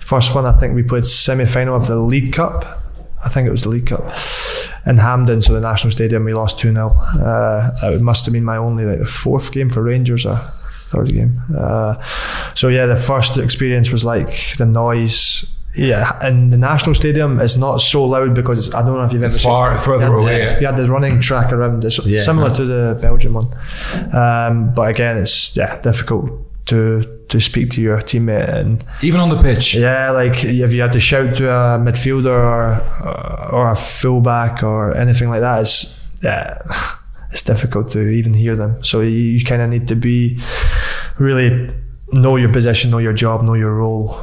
[0.00, 2.64] first one, I think we played semi final of the League Cup.
[3.24, 4.10] I think it was the League Cup
[4.86, 6.24] in Hampden, so the National Stadium.
[6.24, 9.68] We lost two 0 uh, It must have been my only like the fourth game
[9.70, 10.36] for Rangers or
[10.90, 11.42] third game.
[11.56, 11.96] Uh,
[12.54, 15.44] so yeah, the first experience was like the noise.
[15.76, 19.22] Yeah, and the National Stadium is not so loud because I don't know if you've
[19.22, 20.58] ever It's seen far further yeah, away.
[20.60, 21.84] you had the running track around.
[21.84, 22.18] It's Yeah.
[22.20, 23.48] similar to the Belgian one,
[24.12, 26.30] um, but again, it's yeah difficult
[26.66, 29.74] to to speak to your teammate and Even on the pitch.
[29.76, 32.82] yeah, like if you had to shout to a midfielder or
[33.52, 36.58] or a fullback or anything like that, it's yeah,
[37.30, 38.82] it's difficult to even hear them.
[38.82, 40.40] So you, you kind of need to be
[41.18, 41.70] really
[42.12, 44.16] know your position, know your job, know your role,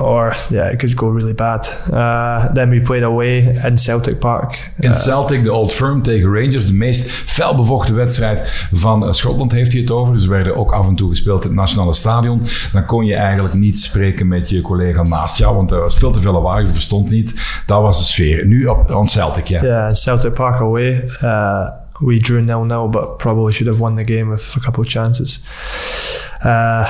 [0.00, 1.66] or yeah, it could go really bad.
[1.92, 4.72] Uh, then we played away in Celtic Park.
[4.78, 6.66] In Celtic, de Old Firm tegen Rangers.
[6.66, 10.14] De meest felbevochten wedstrijd van eh, Schotland heeft hij het over.
[10.14, 12.42] Dus werden ook af en toe gespeeld in het Nationale Stadion.
[12.72, 15.56] Dan kon je eigenlijk niet spreken met je collega naast jou.
[15.56, 17.34] Want er was veel te veel lawaai, je verstond niet.
[17.66, 18.46] Dat was de sfeer.
[18.46, 19.62] Nu op on Celtic, ja.
[19.62, 21.04] Yeah, Celtic Park away.
[21.22, 21.68] Uh,
[22.00, 24.88] we drew nil nil, but probably should have won the game with a couple of
[24.88, 25.42] chances.
[26.44, 26.88] Uh,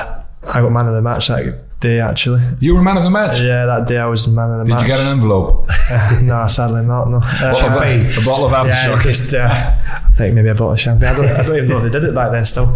[0.55, 2.43] I got man of the match that day, actually.
[2.61, 3.41] You were man of the match.
[3.41, 4.81] Yeah, that day I was man of the Did match.
[4.81, 5.67] Did you get an envelope?
[6.23, 7.09] no, sadly not.
[7.09, 7.19] No.
[7.19, 10.81] Uh, Bottle of- a bottle of yeah, just uh, I think maybe a bottle of
[10.81, 11.11] champagne.
[11.11, 12.45] I don't, I don't even know if they did it back then.
[12.45, 12.69] Still,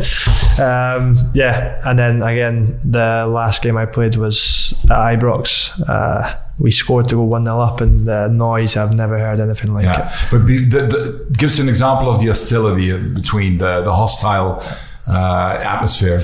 [0.62, 1.80] um, yeah.
[1.84, 5.88] And then again, the last game I played was at Ibrox.
[5.88, 9.74] Uh, we scored to go one 0 up, and the noise I've never heard anything
[9.74, 10.04] like it.
[10.30, 14.62] But be, the, the, give us an example of the hostility between the, the hostile
[15.08, 16.18] uh, atmosphere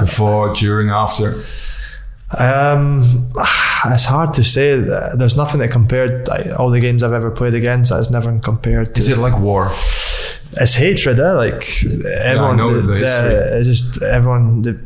[0.00, 1.42] before, during, after.
[2.38, 3.30] Um,
[3.86, 4.78] it's hard to say.
[5.14, 6.28] There's nothing that compared.
[6.28, 9.00] All the games I've ever played against, it's never compared to.
[9.00, 9.70] Is it like war?
[10.60, 11.32] It's hatred, eh?
[11.32, 11.64] Like
[12.06, 12.56] everyone.
[12.56, 13.28] know the, the history.
[13.28, 14.62] the- it's just everyone.
[14.62, 14.78] The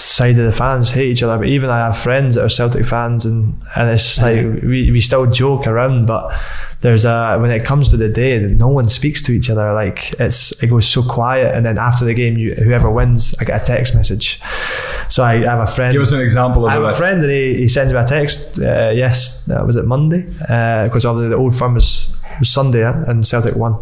[0.00, 1.38] side of the fans hate each other.
[1.38, 4.90] But even I have friends that are Celtic fans, and and it's just like we,
[4.90, 6.32] we still joke around, but.
[6.82, 9.74] There's a when it comes to the day, no one speaks to each other.
[9.74, 13.44] Like it's it goes so quiet, and then after the game, you, whoever wins, I
[13.44, 14.40] get a text message.
[15.10, 15.92] So I, I have a friend.
[15.92, 16.94] Give us an example of I have a that.
[16.94, 18.58] friend and he, he sends me a text.
[18.58, 20.22] Uh, yes, uh, was it Monday?
[20.22, 23.76] Because uh, the old firm was, was Sunday and Celtic won.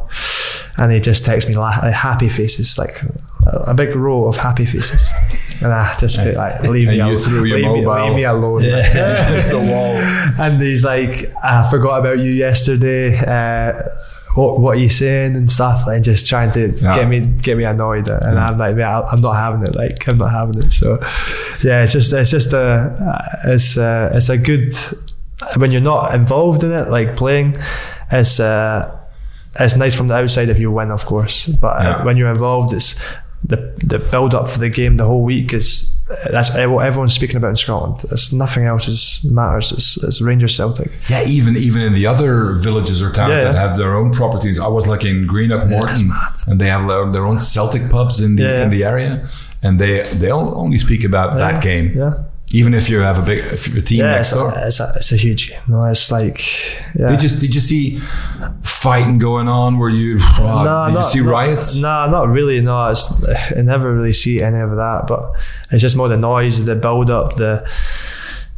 [0.77, 3.01] And he just texts me la- happy faces, like
[3.47, 5.13] a, a big row of happy faces.
[5.63, 7.17] And I just feel like, leave me And you alone.
[7.19, 8.65] threw your leave, me, leave me alone.
[8.65, 9.97] Against the wall.
[10.47, 13.17] And he's like, I forgot about you yesterday.
[13.19, 13.73] Uh,
[14.35, 16.95] what what are you saying and stuff, and just trying to Yeah.
[16.95, 18.09] get me get me annoyed.
[18.09, 19.75] And I'm like, "Mate, I'm not having it.
[19.75, 20.71] Like, I'm not having it.
[20.71, 20.99] So,
[21.65, 24.73] yeah, it's just it's just a it's a, it's a good
[25.57, 27.57] when you're not involved in it, like playing.
[28.13, 28.97] It's uh,
[29.59, 31.49] it's nice from the outside if you win, of course.
[31.49, 32.05] But uh, Yeah.
[32.05, 32.95] when you're involved, it's
[33.45, 35.95] the the build up for the game the whole week is
[36.31, 38.03] that's what everyone's speaking about in Scotland.
[38.11, 39.73] It's nothing else is matters.
[39.73, 40.91] It's, it's Rangers Celtic.
[41.09, 43.61] Yeah, even even in the other villages or towns Yeah, that yeah.
[43.69, 44.59] have their own properties.
[44.59, 46.11] I was like in Greenock Morton,
[46.47, 48.63] and they have their, their own Celtic pubs in the Yeah.
[48.65, 49.27] in the area,
[49.63, 51.93] and they they only speak about that game.
[51.95, 52.15] Yeah.
[52.51, 54.51] Even if you have a big if a team Yeah, next it's door.
[54.53, 55.61] a, it's, a, it's a huge game.
[55.69, 56.43] No, it's like
[56.99, 57.09] yeah.
[57.11, 57.99] Did you did you see
[58.63, 59.77] fighting going on?
[59.79, 60.19] Were you?
[60.39, 61.77] wow, No, did you see not- riots?
[61.77, 62.61] No, not really.
[62.63, 63.05] No, it's,
[63.55, 65.05] I never really see any of that.
[65.07, 65.31] But
[65.71, 67.69] it's just more the noise, the build up, the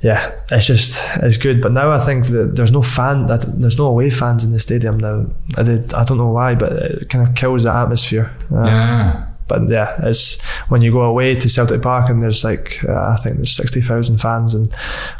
[0.02, 0.36] yeah.
[0.52, 1.60] It's just it's good.
[1.60, 4.58] But now I think that there's no fan that there's no away fans in the
[4.60, 5.26] stadium now.
[5.58, 8.30] I did I don't know why, but it kind of kills the atmosphere.
[8.52, 9.26] Uh, Yeah.
[9.50, 13.16] But yeah, it's when you go away to Celtic Park and there's like uh, I
[13.22, 14.72] think there's sixty thousand fans and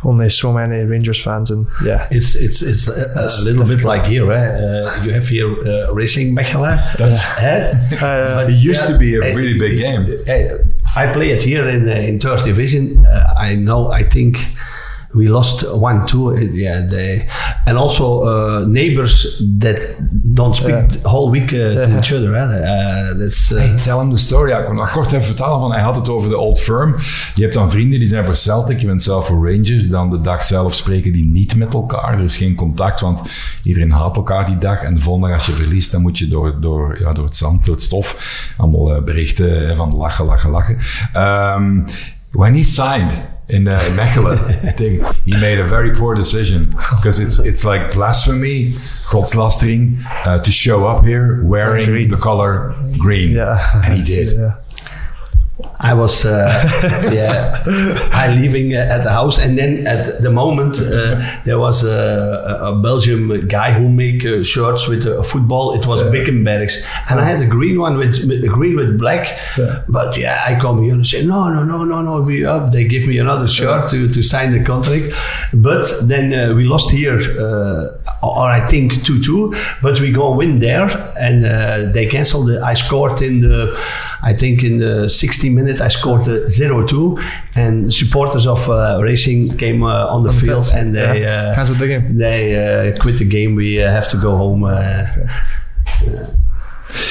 [0.04, 2.06] only so many Rangers fans and yeah.
[2.10, 4.30] It's it's it's a, a It's little bit like here.
[4.32, 4.38] Eh?
[4.38, 6.78] Uh, you have here uh, Racing Mechelen.
[6.96, 7.74] That's- Eh?
[8.00, 10.02] Uh, It used to be a really big game.
[10.26, 10.56] eh,
[10.96, 13.04] I play it here in the, in third division.
[13.06, 13.90] Uh, I know.
[13.90, 14.36] I think
[15.12, 16.33] we lost one two.
[16.33, 17.27] Uh, yeah, they,
[17.64, 19.81] and also uh, neighbors that
[20.12, 20.87] don't speak Yeah.
[21.01, 21.96] the whole week uh, to Yeah.
[21.99, 22.35] each other.
[22.35, 22.42] Eh?
[22.42, 24.51] Uh, that's uh, Hey, tell hem de story.
[24.51, 25.61] Ja, ik kon nog kort even vertellen.
[25.61, 26.94] Van, hij had het over de Old Firm.
[27.35, 28.81] Je hebt dan vrienden die zijn voor Celtic.
[28.81, 29.88] Je bent zelf voor Rangers.
[29.88, 32.12] Dan de dag zelf spreken die niet met elkaar.
[32.18, 33.23] Er is geen contact, want
[33.62, 34.83] iedereen haat elkaar die dag.
[34.83, 37.37] En de volgende dag als je verliest, dan moet je door, door, ja, door het
[37.37, 38.16] zand, door het stof,
[38.57, 40.77] allemaal eh, berichten van lachen, lachen, lachen.
[41.16, 41.85] Um,
[42.31, 43.12] when he signed
[43.50, 47.92] in uh, Mechelen, I think he made a very poor decision because it's it's like
[47.92, 48.74] blasphemy,
[49.10, 52.08] godslastering, uh, to show up here wearing Green.
[52.08, 53.58] the color green, Yeah.
[53.84, 54.30] and he did.
[54.40, 54.54] Yeah.
[55.79, 57.62] I was, uh, yeah,
[58.12, 62.61] I leaving uh, at the house, and then at the moment uh, there was a,
[62.62, 65.73] a Belgium guy who make uh, shirts with uh, football.
[65.73, 66.11] It was yeah.
[66.11, 69.38] Bickenbergs, and I had a green one with, with green with black.
[69.57, 69.83] Yeah.
[69.88, 72.23] But yeah, I come here and say no, no, no, no, no.
[72.23, 72.73] We up.
[72.73, 75.14] They give me another shirt to, to sign the contract,
[75.53, 77.18] but then uh, we lost here,
[78.23, 79.55] or I think two two.
[79.83, 81.44] But we go win there, and
[81.94, 83.77] they cancel The, I scored in the,
[84.22, 87.22] I think in the 60 minute I scored a 0-2
[87.54, 91.54] and supporters of uh, Racing came uh, on the on field the and they yeah.
[91.54, 92.18] cancelled the game.
[92.18, 93.54] They uh, quit the game.
[93.54, 94.64] We have to go home.
[94.64, 95.26] Okay.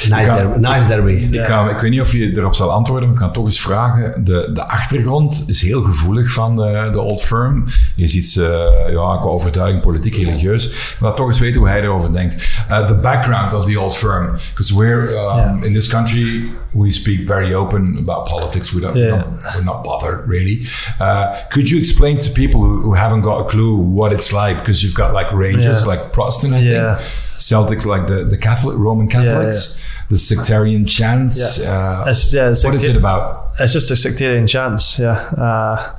[0.10, 0.60] Nice, derby.
[0.60, 1.12] nice derby.
[1.12, 3.62] Ik, kan, ik weet niet of je erop zal antwoorden, maar ik kan toch eens
[3.62, 4.24] vragen.
[4.24, 7.65] De, de achtergrond is heel gevoelig van de, de Old Firm.
[7.96, 8.42] Je ziet ze
[8.88, 10.65] uh, ja, qua overtuiging, politiek, religieus.
[10.65, 12.62] Ik wil toch eens weten hoe hij erover denkt.
[12.70, 14.38] Uh, the background of the Old Firm.
[14.50, 15.63] Because we're, um, yeah.
[15.63, 18.72] in this country, we speak very open about politics.
[18.72, 19.06] We don't, yeah.
[19.06, 20.65] we're, not, we're not bothered, really.
[21.00, 24.58] Uh, could you explain to people who, who, haven't got a clue what it's like?
[24.58, 25.88] Because you've got like Rangers, yeah.
[25.88, 27.29] like Protestant, I think.
[27.39, 29.78] Celtics like the, the Catholic Roman Catholics.
[29.78, 30.06] Yeah, yeah.
[30.10, 31.60] The sectarian chants.
[31.63, 31.71] Yeah.
[31.71, 33.47] Uh, it's, yeah, what is it about?
[33.60, 34.99] It's just a sectarian chants.
[34.99, 35.95] Yeah, uh,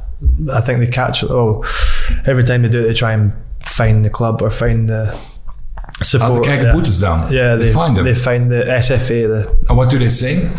[0.52, 1.24] I think they catch.
[1.24, 1.64] Oh,
[2.26, 3.32] every time they do it, they try and
[3.64, 5.16] find the club or find the
[6.02, 6.30] support.
[6.30, 7.00] Oh, the yeah.
[7.00, 7.32] down.
[7.32, 8.04] Yeah, they, they, find them.
[8.04, 9.28] They find the SFA.
[9.28, 10.50] The and what do they sing?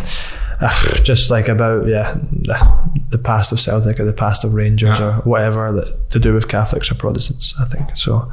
[0.61, 4.99] Uh, just like about yeah the, the, past of Celtic or the past of Rangers
[4.99, 5.17] yeah.
[5.17, 7.55] or whatever that to do with Catholics or Protestants.
[7.59, 8.31] I think so.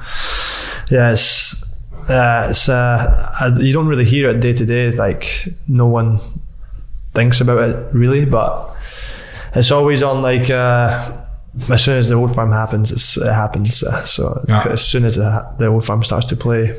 [0.91, 1.68] Yeah, it's
[2.09, 4.93] uh, it's uh, you don't really hear it day to day.
[4.93, 6.21] Like no one
[7.15, 8.75] thinks about it really, but
[9.55, 11.25] it's always on like uh,
[11.71, 13.83] as soon as the old firm happens, it happens.
[13.83, 14.67] Uh, so yeah.
[14.69, 16.75] as soon as the, the old firm starts to play.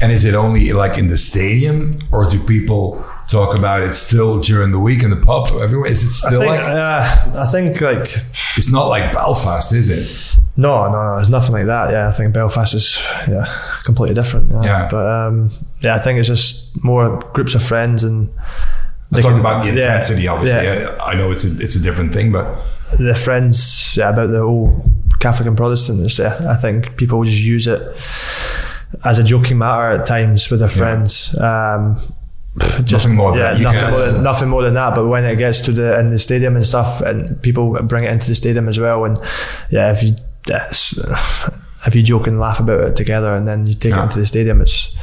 [0.00, 4.40] And is it only like in the stadium, or do people talk about it still
[4.40, 5.90] during the week in the pub everywhere?
[5.90, 6.66] Is it still I think, like?
[6.66, 8.08] Uh, I think like
[8.56, 10.40] it's not like Belfast, is it?
[10.56, 11.18] No, no, no.
[11.18, 11.90] It's nothing like that.
[11.90, 13.46] Yeah, I think Belfast is yeah
[13.84, 14.50] completely different.
[14.50, 14.88] Yeah, yeah.
[14.90, 18.30] but um, yeah, I think it's just more groups of friends and.
[19.14, 20.64] I'm talking about the intensity, yeah, obviously.
[20.64, 20.98] Yeah.
[21.00, 22.56] I know it's a, it's a different thing, but
[22.98, 24.84] the friends, yeah, about the whole
[25.20, 27.96] Catholic and Protestant, yeah, I think people just use it
[29.04, 31.38] as a joking matter at times with their friends.
[31.38, 32.00] Um,
[32.84, 34.94] just, nothing more yeah, nothing more, than, nothing more than that.
[34.94, 38.12] But when it gets to the in the stadium and stuff, and people bring it
[38.12, 39.18] into the stadium as well, and
[39.70, 40.14] yeah, if you
[41.86, 44.00] if you joke and laugh about it together, and then you take yeah.
[44.00, 44.96] it into the stadium, it's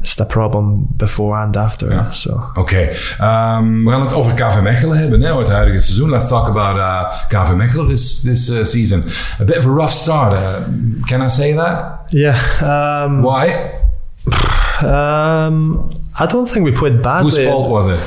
[0.00, 1.88] it's the problem before and after.
[1.88, 2.10] Yeah.
[2.10, 2.50] So.
[2.56, 2.96] Okay.
[3.20, 6.10] um, we gaan het over KV Mechelen hebben, hè, het huidige seizoen.
[6.10, 9.04] Let's talk about uh, KV Mechelen this this uh, season.
[9.40, 10.32] A bit of a rough start.
[10.32, 10.38] Uh,
[11.04, 12.00] can I say that?
[12.08, 12.36] Yeah.
[12.62, 13.70] Um, Why?
[14.82, 17.30] Um, I don't think we played badly.
[17.30, 18.00] Whose fault was it?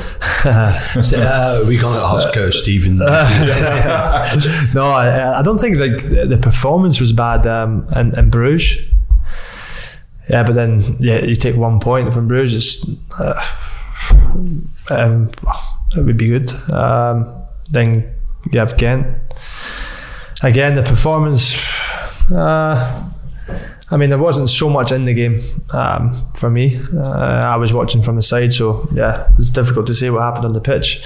[0.46, 2.96] uh, we gonna ask uh, Steven.
[4.74, 8.84] no, I, I, don't think like the performance was bad um, in, in Bruges.
[10.28, 12.84] Yeah, but then yeah, you take one point from Bruges.
[13.18, 13.40] Uh,
[14.90, 15.30] um,
[15.96, 16.52] it would be good.
[16.72, 17.32] Um,
[17.70, 18.12] then
[18.50, 19.06] you have Ghent.
[20.42, 21.54] Again, the performance.
[22.30, 23.10] Uh,
[23.92, 25.40] I mean, there wasn't so much in the game
[25.72, 26.80] um, for me.
[26.94, 30.44] Uh, I was watching from the side, so yeah, it's difficult to say what happened
[30.44, 31.02] on the pitch.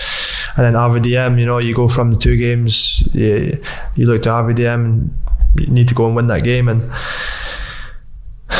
[0.56, 3.60] And then RWDM, you know, you go from the two games, you,
[3.96, 5.10] you look to RWDM, and
[5.56, 6.82] you need to go and win that game, and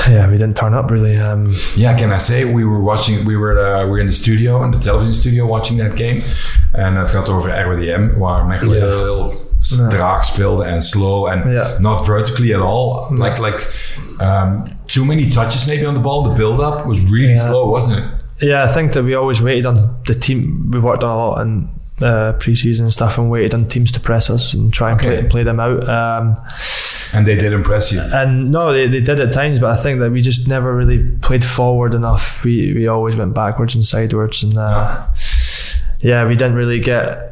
[0.09, 1.17] yeah, we didn't turn up really.
[1.17, 3.25] Um, yeah, can I say we were watching?
[3.27, 6.23] We were uh, we were in the studio, in the television studio, watching that game,
[6.73, 8.89] and het gaat over RWDM, waar Mechelen yeah.
[8.89, 9.33] heel
[9.91, 11.79] traag speelde en slow and yeah.
[11.79, 13.09] not vertically at all.
[13.11, 13.67] Like like
[14.21, 16.23] um, too many touches maybe on the ball.
[16.23, 17.49] The build up was really yeah.
[17.49, 18.05] slow, wasn't it?
[18.43, 20.71] Yeah, I think that we always waited on the team.
[20.73, 21.69] We worked on a lot in
[22.01, 25.21] uh, pre-season stuff and waited on teams to press us and try and okay.
[25.21, 25.89] play, play them out.
[25.89, 26.37] Um,
[27.13, 28.01] and they did impress you.
[28.13, 31.17] And no, they, they did at times, but I think that we just never really
[31.19, 32.45] played forward enough.
[32.45, 35.07] We we always went backwards and sideways, and uh,
[36.01, 37.23] yeah, we didn't really get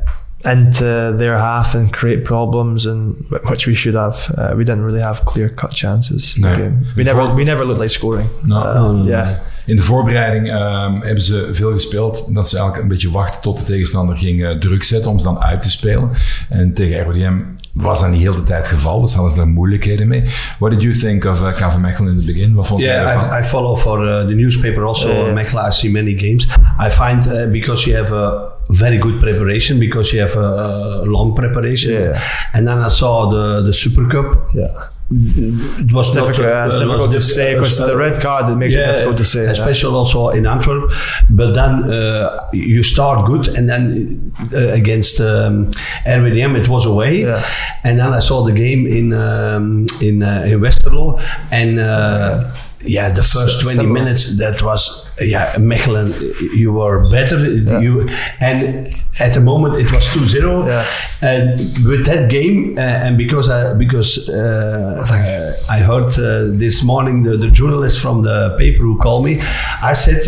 [0.45, 3.15] into their half and create problems, and
[3.49, 4.31] which we should have.
[4.39, 6.37] Uh, we didn't really have clear cut chances.
[6.37, 6.71] Nee.
[6.95, 8.29] We never we never looked like scoring.
[8.43, 9.39] No, uh, no, no, yeah.
[9.67, 12.35] In de voorbereiding um, hebben ze veel gespeeld.
[12.35, 15.25] Dat ze eigenlijk een beetje wachten tot de tegenstander ging uh, druk zetten om ze
[15.25, 16.11] dan uit te spelen.
[16.49, 17.41] En tegen RWDM
[17.73, 20.25] was dat niet heel de tijd het geval, dus hadden ze daar moeilijkheden mee.
[20.59, 22.55] What did you think of uh, KV Mechelen in the begin?
[22.55, 25.67] Wat vond yeah, I, I, follow for uh, the newspaper also uh, Mechelen.
[25.67, 26.49] I see many games.
[26.87, 31.09] I find uh, because you have a very good preparation because you have a, a
[31.17, 31.93] long preparation.
[31.93, 32.21] Yeah.
[32.55, 34.51] And then I saw the the Super Cup.
[34.55, 38.49] Yeah it was not, difficult, uh, it's difficult was to say because the red card
[38.49, 39.45] it makes it difficult to say.
[39.45, 39.51] yeah.
[39.51, 40.91] especially also in Antwerp.
[41.29, 45.71] But then uh, you start good, and then uh, against um,
[46.07, 47.45] RWDM it was away, Yeah.
[47.85, 51.79] and then I saw the game in um, in uh, in Westerlo, and.
[51.79, 52.51] Uh,
[52.85, 53.93] yeah, the first 20 similar.
[53.93, 56.09] minutes that was yeah Mechelen
[56.57, 57.39] you were better.
[57.83, 58.09] You
[58.41, 58.87] and
[59.21, 60.87] at the moment it was 2-0 Yeah.
[61.21, 61.59] and
[61.89, 67.23] with that game uh, and because I because uh, uh, I heard uh, this morning
[67.23, 69.41] the, the journalist from the paper who called me
[69.83, 70.23] I said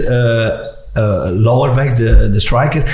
[0.96, 2.84] uh, Lauberbach the the striker.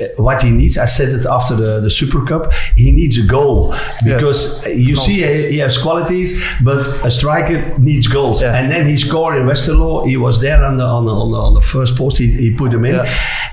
[0.00, 3.26] Uh, what he needs I said it after the, the Super Cup he needs a
[3.26, 3.74] goal.
[4.04, 4.16] Yeah.
[4.16, 8.40] because you see he, he has qualities but a striker needs goals.
[8.42, 8.56] Yeah.
[8.58, 10.06] and then he scored in Westerlo.
[10.06, 12.16] He was there on the on the, on the, on the first post.
[12.18, 12.94] He, he put him in.
[12.94, 13.04] Yeah.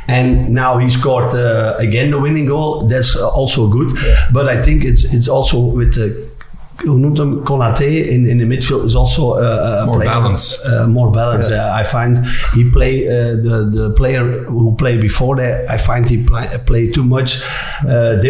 [0.08, 2.88] and now he scored uh, again the winning goal.
[2.88, 3.98] That's also good.
[4.32, 6.08] But I think it's it's also with the
[6.86, 10.70] hoe noemt hem Konaté in, in the midfield is also uh, a More player, balance.
[10.70, 12.18] uh, more balance uh, I find
[12.54, 16.90] he play uh, the the player who played before that I find he play, play
[16.90, 17.42] too much
[17.86, 18.30] uh, de,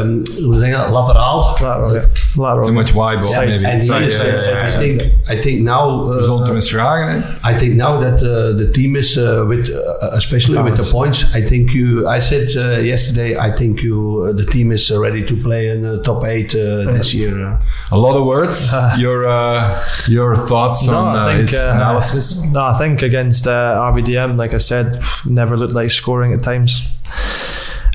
[0.00, 0.90] um, hoe zeg je dat?
[0.90, 2.02] lateraal Lateral, yeah.
[2.36, 2.66] Lateral.
[2.66, 3.52] Too much wide ball, maybe.
[3.64, 7.22] and side- he- side- I think I think now uh, Gezond te misdragen.
[7.44, 11.34] I think now that uh, the team is uh, with, uh, especially with the points.
[11.34, 12.06] I think you.
[12.08, 13.36] I said uh, yesterday.
[13.38, 14.26] I think you.
[14.28, 17.34] Uh, the team is uh, ready to play in the top eight uh, this year.
[17.46, 17.60] Uh,
[17.92, 18.72] A lot of words.
[18.98, 22.42] your uh, your thoughts No, on uh, think, his uh, analysis?
[22.52, 26.82] No, I think against uh, RWDM, like I said, never looked like scoring at times.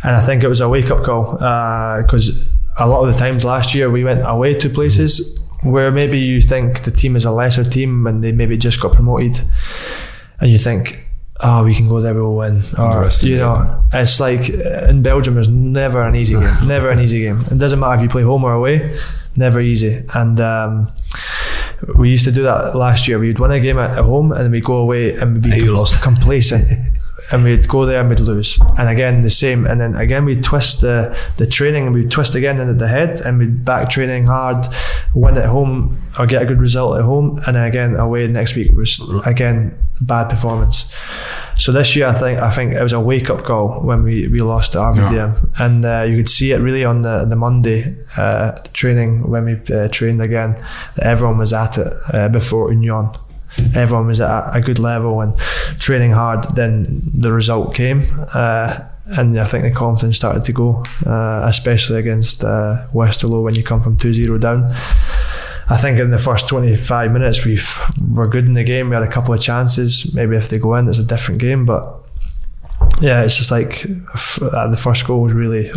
[0.03, 1.33] And I think it was a wake up call
[2.01, 6.17] because a lot of the times last year we went away to places where maybe
[6.17, 9.41] you think the team is a lesser team and they maybe just got promoted,
[10.39, 11.05] and you think,
[11.41, 12.63] oh, we can go there, we'll win.
[12.79, 17.21] Or, you know, it's like in Belgium, there's never an easy game, never an easy
[17.21, 17.41] game.
[17.51, 18.97] It doesn't matter if you play home or away,
[19.35, 20.03] never easy.
[20.15, 20.91] And um,
[21.95, 23.19] we used to do that last year.
[23.19, 26.01] We'd win a game at, home and we'd go away and we'd be lost.
[26.01, 26.67] complacent.
[27.31, 28.59] And we'd go there and we'd lose.
[28.77, 29.65] And again, the same.
[29.65, 33.21] And then again, we'd twist the, the training and we'd twist again into the head
[33.21, 34.67] and we'd back training hard,
[35.15, 37.39] win at home or get a good result at home.
[37.47, 40.91] And then again, away next week was again bad performance.
[41.57, 44.27] So this year, I think I think it was a wake up call when we,
[44.27, 47.97] we lost to RWDM, and uh, you could see it really on the the Monday
[48.17, 50.55] uh, training when we uh, trained again.
[50.95, 53.11] That everyone was at it uh, before Union.
[53.75, 55.37] Everyone was at a good level and
[55.79, 56.43] training hard.
[56.55, 58.79] Then the result came, uh,
[59.17, 63.63] and I think the confidence started to go, uh, especially against uh, Westerlo when you
[63.63, 64.69] come from 2-0 down.
[65.69, 67.57] I think in the first 25 minutes we
[68.13, 68.89] were good in the game.
[68.89, 70.13] We had a couple of chances.
[70.13, 71.65] Maybe if they go in, it's a different game.
[71.65, 71.97] But
[72.99, 73.85] yeah, it's just like
[74.41, 75.71] uh, the first goal was really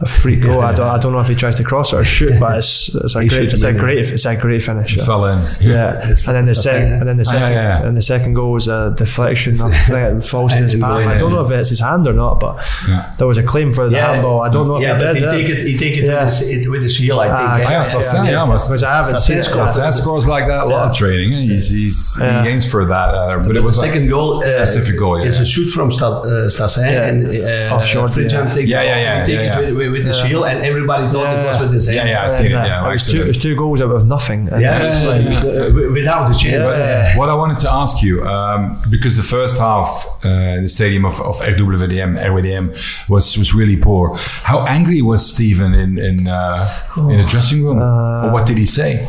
[0.00, 0.60] a, a free goal.
[0.60, 3.14] I don't, I don't know if he tries to cross or shoot, but it's, it's
[3.16, 4.94] a He great, it's a great, it's a great finish.
[4.94, 5.04] It yeah.
[5.06, 5.44] fell in.
[5.60, 8.94] Yeah, and then the second, and then the second, and the second goal was a
[8.96, 9.54] deflection.
[9.60, 11.00] I think it falls to his path.
[11.04, 11.36] yeah, I don't yeah.
[11.36, 12.56] know if it's his hand or not, but
[12.88, 13.12] Yeah.
[13.18, 14.40] there was a claim for the handball.
[14.42, 15.16] I don't know if he did.
[15.16, 15.30] he yeah.
[15.30, 15.66] take it.
[15.66, 16.24] He take it Yeah.
[16.24, 17.20] with, his, it, with his heel.
[17.20, 17.38] I think.
[17.38, 17.64] Ah, eh?
[17.66, 19.44] Ah, yeah, Sassan, yeah, must- because I haven't seen it.
[19.44, 21.32] Sassan scores like that a lot of training.
[21.32, 22.42] He's, he's Yeah.
[22.44, 23.08] he aims for that.
[23.14, 25.26] Uh, but it was like, second goal, uh, specific goal, yeah.
[25.26, 27.06] is a shoot from Sta- uh, Stassin Yeah.
[27.06, 28.54] and uh, Offshore, Fridjan yeah.
[28.54, 30.04] take Yeah, yeah, yeah, he take yeah, it yeah.
[30.04, 30.26] with, with, with his Yeah.
[30.28, 31.62] heel, and everybody thought it was Yeah.
[31.62, 32.08] with his Yeah, hand.
[32.10, 32.50] yeah, I seen it.
[32.50, 33.18] Yeah, it, was actually.
[33.18, 34.48] two, it was two goals out of nothing.
[34.52, 36.52] And Yeah, it's it's like, like uh, without the chain.
[36.52, 36.64] Yeah.
[36.64, 39.88] but, uh, What I wanted to ask you, um, because the first half,
[40.24, 44.16] uh, the stadium of, of RWDM, RWDM was, was really poor.
[44.50, 46.66] How angry was Steven in in, uh,
[47.12, 47.78] in the dressing room?
[47.82, 49.08] or what did he say?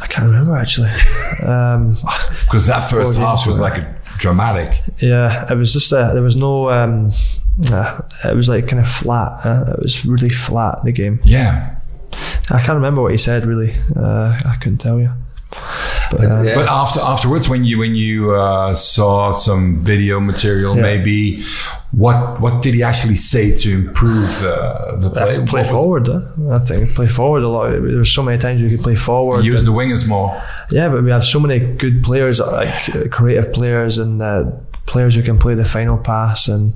[0.00, 0.90] I can't remember actually.
[1.46, 1.96] um,
[2.46, 3.84] Because that first Oh, half was like a
[4.18, 4.70] dramatic.
[4.98, 6.70] yeah, it was just uh, there was no.
[6.70, 7.10] Um,
[7.70, 9.44] uh, it was like kind of flat.
[9.46, 11.20] Uh, it was really flat the game.
[11.24, 11.76] Yeah.
[12.50, 13.74] I can't remember what he said really.
[13.96, 15.12] Uh, I couldn't tell you.
[16.10, 16.54] But, uh, yeah.
[16.54, 20.82] But after afterwards, when you when you uh, saw some video material, Yeah.
[20.82, 21.42] maybe
[21.92, 25.44] what what did he actually say to improve the the play?
[25.44, 26.08] play forward.
[26.08, 26.22] Uh,
[26.56, 27.70] I think play forward a lot.
[27.70, 29.44] There was so many times you could play forward.
[29.44, 30.30] Use the wingers more.
[30.70, 34.44] Yeah, but we have so many good players, like uh, creative players, and uh,
[34.86, 36.74] players who can play the final pass, and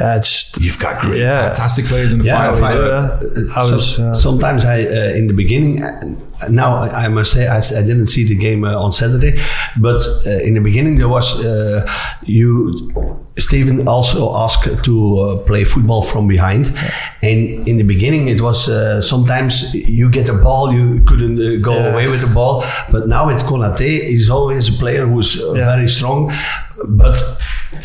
[0.00, 1.48] uh, just You've got great, Yeah.
[1.48, 2.64] fantastic players in the Yeah, final.
[2.64, 5.82] I- but- uh, I So- uh, sometimes I uh, in the beginning.
[5.82, 6.14] Uh,
[6.48, 9.32] now I I must say I didn't see the game uh, on Saturday,
[9.76, 11.84] but uh, in the beginning there was uh,
[12.24, 12.46] you.
[13.38, 16.66] Steven also asked to uh, play football from behind,
[17.22, 21.58] and in the beginning it was uh, sometimes you get a ball you couldn't uh,
[21.64, 21.92] go Yeah.
[21.92, 25.66] away with the ball, but now with Konate he's always a player who's uh, Yeah.
[25.74, 26.30] very strong.
[26.88, 27.40] But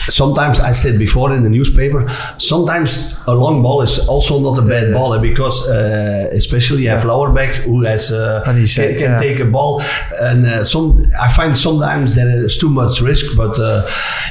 [0.08, 4.62] sometimes I said before in the newspaper, sometimes a long ball is also not a
[4.62, 9.12] bad ball eh, because uh, especially you have Lauberbach who has uh, can, uh, can
[9.12, 9.18] yeah.
[9.18, 9.82] take a ball,
[10.22, 13.36] and uh, some I find sometimes there is too much risk.
[13.36, 13.86] But uh,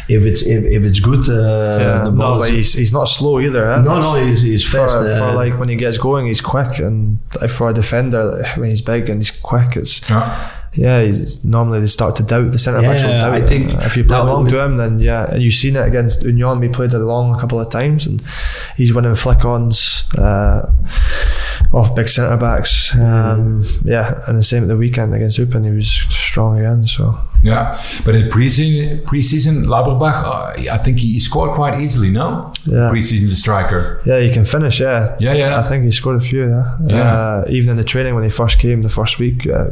[0.08, 2.92] if it's if, if it's good, uh, Yeah, the no, ball but is, he's, he's
[2.92, 3.70] not slow either.
[3.70, 3.82] Eh?
[3.82, 4.96] no, no, he's, he's for, fast.
[4.96, 8.82] uh, for like when he gets going, he's quick, and for a defender, when he's
[8.82, 10.50] big and he's quick, it's Yeah.
[10.74, 11.10] Yeah.
[11.44, 13.02] Normally they start to doubt the centre backs.
[13.02, 15.42] will Yeah, doubt I think if you play along long to him, then yeah, and
[15.42, 16.60] you've seen it against Union.
[16.60, 18.22] We played it long a couple of times, and
[18.76, 20.72] he's winning flick-ons uh,
[21.72, 22.94] off big centre backs.
[22.96, 26.86] Um, yeah, and the same at the weekend against Eupen, he was strong again.
[26.86, 27.64] So Yeah,
[28.06, 32.10] but in preseason, preseason Lauberbach, uh, I think he, he scored quite easily.
[32.10, 32.90] No, Yeah.
[32.92, 34.00] preseason the striker.
[34.06, 34.80] yeah, he can finish.
[34.80, 35.60] Yeah, Yeah, yeah.
[35.60, 36.42] I think he scored a few.
[36.48, 37.14] Yeah, Yeah.
[37.14, 39.66] Uh, even in the training when he first came the first week, uh,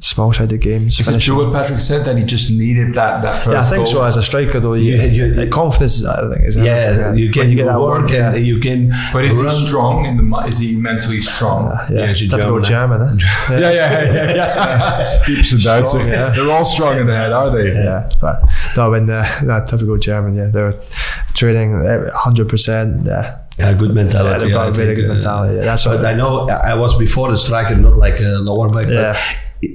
[0.00, 0.94] small-sided games.
[0.94, 1.34] Is it finishing.
[1.34, 3.94] true what Patrick said that he just needed that that first Yeah, I think goal?
[3.94, 4.04] so.
[4.04, 7.18] As a striker, though, you, You- you- uh, confidence, is, I think, is yeah, everything,
[7.18, 8.34] you When can get that work yeah.
[8.34, 8.92] you can.
[9.12, 9.50] But is run.
[9.54, 10.36] he strong in the?
[10.46, 11.60] Is he mentally strong?
[11.90, 13.20] Yeah, he's a typical German, German.
[13.20, 13.60] eh?
[13.62, 14.34] yeah, yeah, yeah.
[14.40, 15.22] yeah.
[15.26, 15.86] Keeps it down.
[15.88, 16.30] Strong, yeah.
[16.30, 17.72] They're all strong in the head, are they?
[17.72, 18.42] Yeah, but
[18.76, 20.74] no, when uh, no, typical German, yeah, they're
[21.34, 21.82] training
[22.14, 23.06] hundred percent.
[23.06, 24.44] Yeah, Yeah, good mentality.
[24.46, 25.56] they've got I a very good uh, mentality.
[25.56, 28.68] Yeah, that's But what I know I was before the striker, not like a lower
[28.68, 28.88] back.
[28.88, 29.12] Yeah.
[29.12, 29.70] But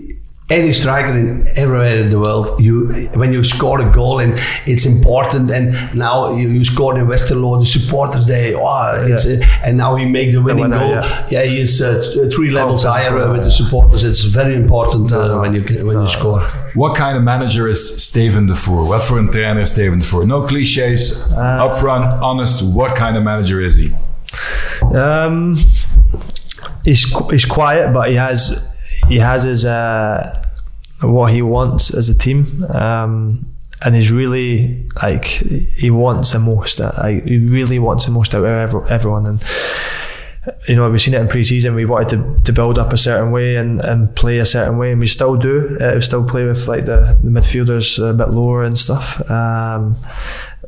[0.49, 4.85] any striker in everywhere in the world, you when you score a goal and it's
[4.85, 9.75] important, and now you, you scored in Westerlo, the supporters they, oh, it's, uh, and
[9.77, 10.89] now he make the winning winner, goal.
[10.89, 11.27] yeah.
[11.29, 14.03] Yeah, he is uh, three levels physical, higher uh, with the supporters.
[14.05, 15.41] It's very important uh, No, no.
[15.41, 16.39] when you when you score.
[16.75, 18.87] What kind of manager is Steven Defour?
[18.87, 20.25] What voor een trainer is Steven Defour?
[20.27, 22.61] No cliches, Uh, upfront, honest.
[22.73, 23.91] What kind of manager is he?
[24.95, 25.55] Um,
[26.83, 28.66] he's he's quiet, but he has
[29.07, 30.33] he has his uh,
[31.03, 33.45] what he wants as a team, um,
[33.85, 36.81] and he's really like he wants the most.
[36.81, 39.43] uh, Like he really wants the most out of ever, everyone, and
[40.67, 41.75] you know we've seen it in pre-season.
[41.75, 44.91] We wanted to, to build up a certain way and, and play a certain way,
[44.91, 45.77] and we still do.
[45.79, 49.29] Uh, we still play with like the, the midfielders a bit lower and stuff.
[49.29, 49.97] Um,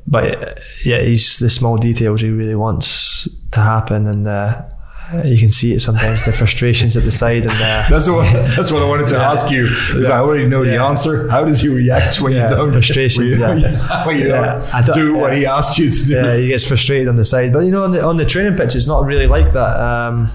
[0.07, 4.63] but yeah, he's the small details he really wants to happen, and uh,
[5.25, 8.71] you can see it sometimes the frustrations at the side and uh, That's what that's
[8.71, 9.67] what I wanted to ask you.
[9.67, 11.27] 'cause I already know the answer.
[11.29, 14.05] How does he react when Yeah, you don't frustration, when you, yeah.
[14.07, 15.39] when you Yeah, I don't do what yeah.
[15.39, 16.13] he asked you to do?
[16.13, 17.51] yeah, he gets frustrated on the side.
[17.53, 19.79] But you know, on the, on the training pitch, it's not really like that.
[19.79, 20.31] Um,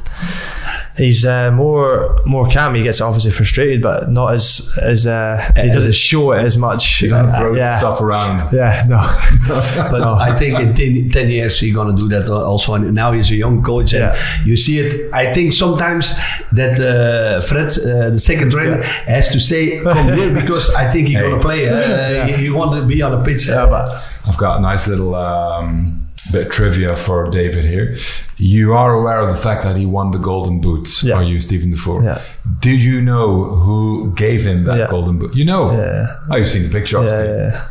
[0.96, 2.74] he's uh, more more calm.
[2.74, 6.84] He gets obviously frustrated, but not as as uh, he doesn't show it as much.
[7.00, 8.52] He doesn't Uh, throw yeah, stuff around.
[8.52, 8.98] yeah, no,
[9.90, 10.14] But No.
[10.14, 12.74] I think in 10, 10 years he's gonna do that also.
[12.74, 14.16] And now he's a young coach, and Yeah.
[14.44, 15.10] you see it.
[15.12, 16.14] I think sometimes
[16.52, 21.08] that uh, Fred, uh, the second trainer, has to say, "Come here," because I think
[21.08, 21.22] he's Hey.
[21.30, 21.68] gonna play.
[21.68, 23.48] Uh, he, he wanted to be on the pitch.
[23.48, 23.88] yeah, but
[24.28, 26.00] I've got a nice little um,
[26.34, 27.96] bit trivia for David here.
[28.36, 31.16] You are aware of the fact that he won the Golden Boot, Yeah.
[31.16, 32.02] are you, Steven Defour?
[32.04, 32.20] Yeah.
[32.60, 34.86] Did you know who gave him that Yeah.
[34.90, 35.34] Golden Boot?
[35.34, 35.72] You know?
[35.72, 36.06] Yeah.
[36.30, 37.26] Oh, you've seen the picture, obviously.
[37.26, 37.64] yeah.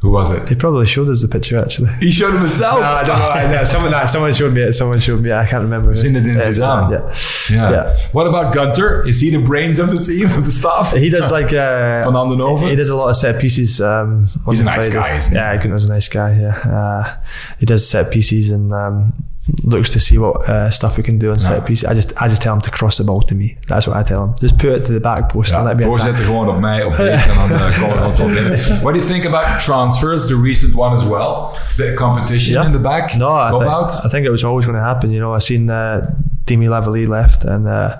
[0.00, 0.48] Who was it?
[0.48, 1.90] he probably showed us the picture actually.
[1.98, 2.80] He showed him himself.
[2.80, 3.28] No, I don't know.
[3.30, 3.64] I know.
[3.64, 4.72] Someone, no, someone showed me it.
[4.74, 5.30] Someone showed me.
[5.30, 5.34] it.
[5.34, 5.90] I can't remember.
[5.92, 6.90] Zinedine Zidane.
[7.50, 7.56] Yeah.
[7.56, 7.70] Yeah.
[7.72, 7.98] Yeah.
[8.12, 9.04] What about Gunter?
[9.08, 10.92] Is he the brains of the team, of the staff?
[10.92, 12.68] He does like uh, Van Handenhoven?
[12.70, 13.80] He does a lot of set pieces.
[13.80, 14.94] Um, on He's a nice Friday.
[14.94, 15.36] guy, isn't he?
[15.36, 16.38] Yeah, Gunter's a nice guy.
[16.40, 17.16] Yeah, uh,
[17.58, 19.12] he does set pieces and um,
[19.64, 21.84] looks to see what uh, stuff we can do on set pieces.
[21.84, 23.56] I just, I just tell him to cross the ball to me.
[23.66, 24.34] That's what I tell him.
[24.40, 27.30] Just put it to the back post and let me gewoon op mij, op deze
[27.30, 28.80] en dan uh, komen we wel tot.
[28.82, 31.48] What do you think about transfers, the recent one as well?
[31.76, 32.66] The competition yeah.
[32.66, 33.14] in the back?
[33.14, 34.04] No, I, think, out?
[34.04, 35.10] I think it was always going to happen.
[35.10, 36.00] You know, I seen uh,
[36.44, 37.96] Demi Lavalée left, and uh,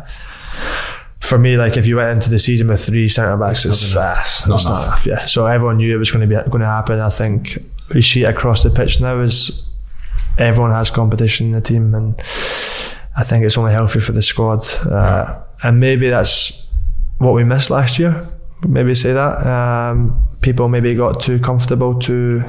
[1.20, 4.16] for me, like if you went into the season with three centre backs, it's, uh,
[4.20, 4.86] it's Not not, enough.
[4.86, 5.06] enough.
[5.06, 7.00] Yeah, so everyone knew it was going to be going to happen.
[7.00, 7.58] I think
[7.94, 9.67] we see it across the pitch now is
[10.38, 12.14] everyone has competition in the team, and
[13.16, 14.64] I think it's only healthy for the squad.
[14.86, 16.68] Uh, And maybe that's
[17.18, 18.24] what we missed last year.
[18.66, 19.44] Maybe say that.
[19.46, 22.42] Um, people maybe got too comfortable to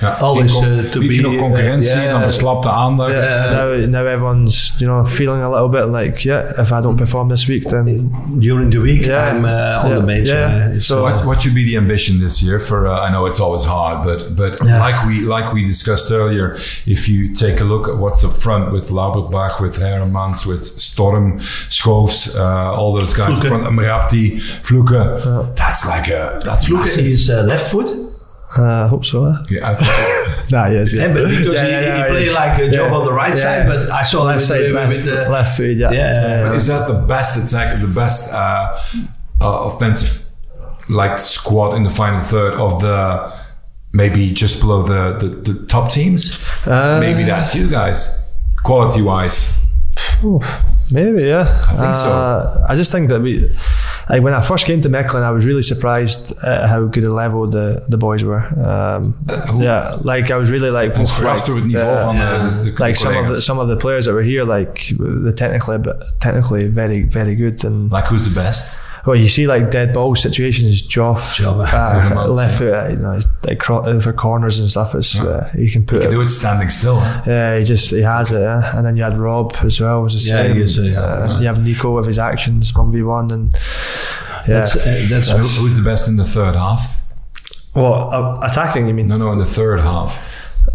[0.00, 2.12] Ja, Always, con- uh, to be, nog concurrentie, uh, yeah.
[2.12, 3.10] dan verslapte aandacht.
[3.12, 3.50] Yeah.
[3.50, 7.28] now, now everyone's you know feeling a little bit like yeah if I don't perform
[7.28, 9.30] this week then During the week, Yeah.
[9.34, 10.00] I'm uh, on Yeah.
[10.00, 10.28] the bench.
[10.28, 10.78] Yeah.
[10.78, 12.58] So- What, what should be the ambition this year?
[12.58, 14.86] For uh, I know it's always hard, but but Yeah.
[14.86, 18.72] like we like we discussed earlier, if you take a look at what's up front
[18.72, 21.40] with Lauberbach, with Hairemans, with Storm,
[21.70, 23.48] Schoofs, uh, all those guys, Fluke.
[23.48, 27.06] front, Mrabti, Fluke, that's like a that's Fluke massive.
[27.06, 27.90] is uh, left foot.
[28.58, 29.30] Uh, I hope so.
[29.30, 29.42] Huh?
[29.50, 33.12] Yeah, I Nah, yes, Yeah, but because he, he played like a job on the
[33.12, 35.76] right side, but I saw left side, with, left, with the left foot.
[35.76, 36.48] Yeah, Yeah.
[36.48, 38.78] But is that the best attack, the best uh,
[39.40, 40.24] uh, offensive
[40.88, 43.32] like squad in the final third of the
[43.92, 46.38] maybe just below the, the, the top teams.
[46.66, 48.22] Uh, maybe that's you guys,
[48.62, 49.52] quality wise.
[50.92, 51.64] Maybe, yeah.
[51.68, 52.12] I think so.
[52.12, 53.50] Uh, I just think that we,
[54.08, 57.12] like when I first came to Mechelen, I was really surprised at how good a
[57.12, 58.42] level the, the boys were.
[58.64, 59.14] Um,
[59.50, 62.84] who- yeah, like I was really like, Ons verrast door het uh, de, de, de
[62.84, 66.14] like some of the some of the players that were here, like the technically, but
[66.18, 67.64] technically very very good.
[67.64, 68.78] And Like who's the best?
[69.06, 73.58] Well, you see like dead ball situations, Joff, uh, left foot, uh, you know, like
[73.58, 74.94] cro- uh, for corners and stuff.
[74.94, 76.10] It's uh, you can put You it.
[76.12, 76.96] do it standing still.
[77.26, 78.76] Yeah, he just he has it, yeah.
[78.76, 80.02] and then you had Rob as well.
[80.02, 80.56] Was the Yeah, same.
[80.56, 81.38] he is, uh, yeah.
[81.40, 84.42] You have Nico with his actions, one v one, and yeah.
[84.46, 86.86] That's uh, that's So who's the best in the third half?
[87.74, 89.08] well, uh, attacking, you mean?
[89.08, 90.18] No, no, in the third half.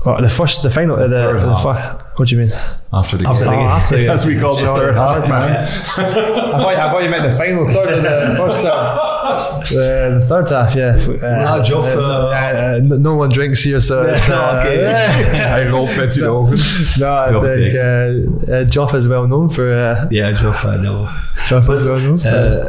[0.06, 2.52] Well, the first, the final, the, the, the fir- what do you mean?
[2.94, 3.54] After the After game.
[3.54, 3.68] the game.
[3.68, 4.10] After the game.
[4.16, 5.64] As we call the third half, man.
[5.64, 9.70] I thought, I thought you meant the final third of the first half.
[9.70, 10.98] The, the third half, yeah.
[10.98, 14.78] Uh, Nou, Joff, uh, uh, uh, no no one drinks here, so it's, uh, okay.
[14.84, 16.58] Hij rolt met zijn ogen.
[17.00, 19.64] No, I think uh, uh, Joff is well known for.
[19.70, 20.64] Uh, yeah, Joff.
[20.66, 21.08] I know.
[21.48, 22.20] Joff is well known.
[22.26, 22.66] Uh,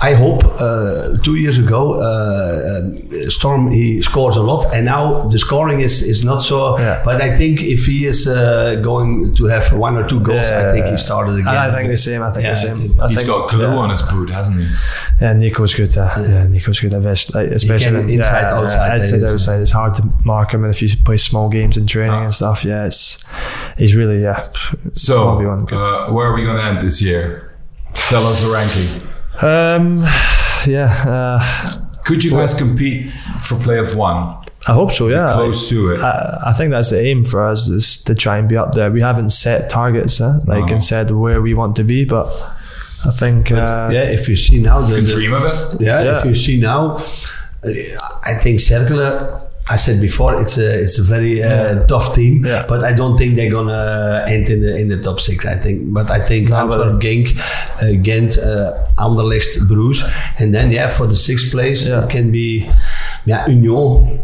[0.00, 5.28] I hope uh, two years ago uh, um, Storm he scores a lot, and now
[5.28, 6.78] the scoring is is not so.
[6.78, 7.00] Yeah.
[7.04, 10.70] But I think if he is uh, going to have one or two goals, I
[10.72, 11.56] think he started again.
[11.56, 12.22] I think the same.
[12.22, 12.76] I think Yeah, the I same.
[12.76, 13.78] think- I think, got glue yeah.
[13.84, 14.66] on his boot, hasn't he?
[15.20, 15.96] Yeah, Nico's good.
[15.96, 16.92] Uh, yeah, Nico's good.
[16.94, 19.60] I best, especially can inside, yeah, outside, yeah, inside, outside.
[19.60, 22.24] It's hard to mark him, and if you play small games in training Ah.
[22.24, 23.24] and stuff, yeah, it's
[23.78, 24.48] he's really yeah.
[24.92, 25.78] So, 1v1 good.
[25.78, 27.52] uh, where are we going to end this year?
[27.94, 29.08] Tell us the ranking.
[29.42, 29.98] Um,
[30.66, 31.72] yeah, uh,
[32.04, 33.10] Could you guys compete
[33.42, 34.38] for playoff one?
[34.66, 35.08] I hope so.
[35.08, 36.00] Yeah, Close to it.
[36.00, 38.90] I, I think that's the aim for us is to try and be up there.
[38.90, 40.40] We haven't set targets, huh?
[40.46, 40.72] like No.
[40.74, 42.26] and said where we want to be, but
[43.04, 45.80] I think uh, yeah, if you see now the, You can the- dream of it.
[45.82, 46.18] yeah, Yeah.
[46.18, 47.70] if you see now, uh,
[48.24, 49.40] I think Cercle.
[49.66, 52.64] I said before it's a it's a very uh, tough team, Yeah.
[52.68, 55.46] but I don't think they're gonna end in the in the top six.
[55.46, 57.26] I think, but I think No, Antwerp, Genk,
[57.82, 60.04] uh, Gent, uh, Anderlecht, Bruges,
[60.38, 62.04] and then yeah, for the sixth place Yeah.
[62.04, 62.68] it can be
[63.24, 64.20] yeah Union.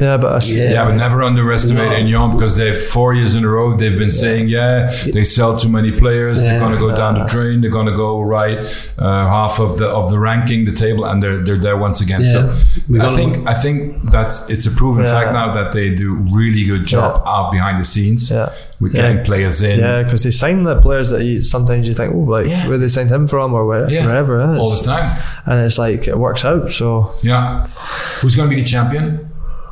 [0.00, 0.70] Yeah, but I see, Yeah.
[0.72, 1.96] Yeah, but never underestimate No.
[1.96, 5.68] Union because they've four years in a row they've been saying, yeah, they sell too
[5.68, 6.40] many players.
[6.40, 7.60] They're going to go down the drain.
[7.60, 8.58] They're going to go right
[8.98, 12.22] uh, half of the of the ranking, the table, and they're they're there once again.
[12.22, 12.30] Yeah.
[12.30, 15.10] So I gonna- think I think that's it's a proven Yeah.
[15.12, 17.32] fact now that they do really good job Yeah.
[17.32, 18.50] out behind the scenes Yeah.
[18.80, 19.02] with Yeah.
[19.02, 19.80] getting players in.
[19.80, 22.68] Yeah, because they sign the players that you sometimes you think, oh, like Yeah.
[22.68, 24.06] where they signed him from or where, Yeah.
[24.06, 24.56] wherever, eh?
[24.58, 25.16] all the time.
[25.46, 26.70] and it's like it works out.
[26.70, 27.66] So, Yeah,
[28.20, 29.25] who's going to be the champion?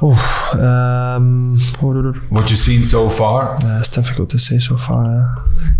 [0.04, 1.58] Oh, um,
[2.30, 3.56] What you've seen so far?
[3.64, 5.04] uh, it's difficult to say so far.
[5.04, 5.24] eh?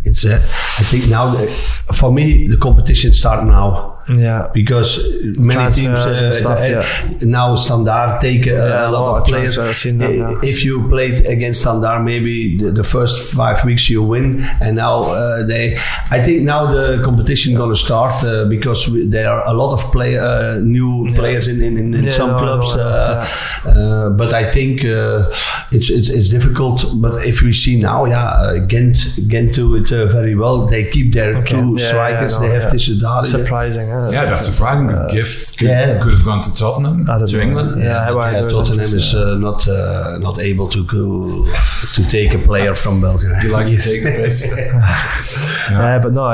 [0.04, 0.38] It's uh,
[0.80, 1.46] I think now the,
[1.94, 3.90] for me the competition start now.
[4.06, 4.90] Yeah, because
[5.38, 7.18] many Transfers teams uh, and stuff, uh, yeah.
[7.22, 9.54] now Standard take uh, Yeah, a a lot lot of of players.
[9.54, 10.50] transfers, I've seen that, I- yeah.
[10.52, 15.04] If you played against Standard, maybe the, the first five weeks you win, and now
[15.04, 15.76] uh, they.
[16.10, 19.80] I think now the competition gonna start uh, because we, there are a lot of
[19.90, 22.76] play uh, new players in in, in, in Yeah, some no, I clubs.
[22.76, 23.26] know, uh,
[23.70, 25.28] uh, but I think uh,
[25.72, 26.84] it's, it's it's difficult.
[26.96, 28.96] But if we see now, yeah, uh, Gent
[29.28, 30.66] Gent do it uh, very well.
[30.66, 31.56] They keep their Okay.
[31.56, 32.32] two Yeah, strikers.
[32.34, 32.70] yeah, they have yeah.
[32.70, 33.26] Tissoudali.
[33.26, 33.88] surprising.
[33.90, 34.10] eh?
[34.12, 34.86] Yeah, that's surprising.
[34.88, 35.98] Because Gift could, yeah.
[36.02, 37.42] could have gone to Tottenham, I to know.
[37.42, 37.82] England.
[37.82, 41.46] Yeah, but well, yeah, Tottenham interest, is uh, not uh, not able to go
[41.94, 43.32] to take a player from Belgium.
[43.40, 44.46] He likes to take the piss.
[45.70, 46.26] Yeah, but no,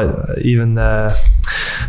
[0.43, 1.15] even uh,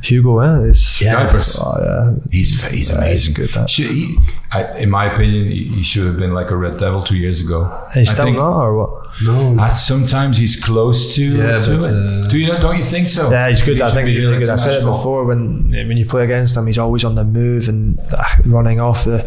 [0.04, 1.14] Hugo, eh, is Yeah.
[1.16, 1.60] Cuypers.
[1.62, 3.36] oh, yeah, He's he's Yeah, amazing.
[3.36, 3.68] he's good, huh?
[3.68, 4.18] Should he,
[4.52, 7.42] I, in my opinion, he, he should have been like a Red Devil two years
[7.42, 7.70] ago.
[7.94, 8.90] he's I still think- not or what?
[9.24, 12.26] No, Uh, sometimes he's close to, Yeah, to but, it.
[12.26, 13.30] uh, Do you don't you think so?
[13.30, 13.78] Yeah, he's good.
[13.78, 14.50] He I think he's really good.
[14.50, 17.68] I said it before when when you play against him, he's always on the move
[17.70, 19.24] and uh, running off the.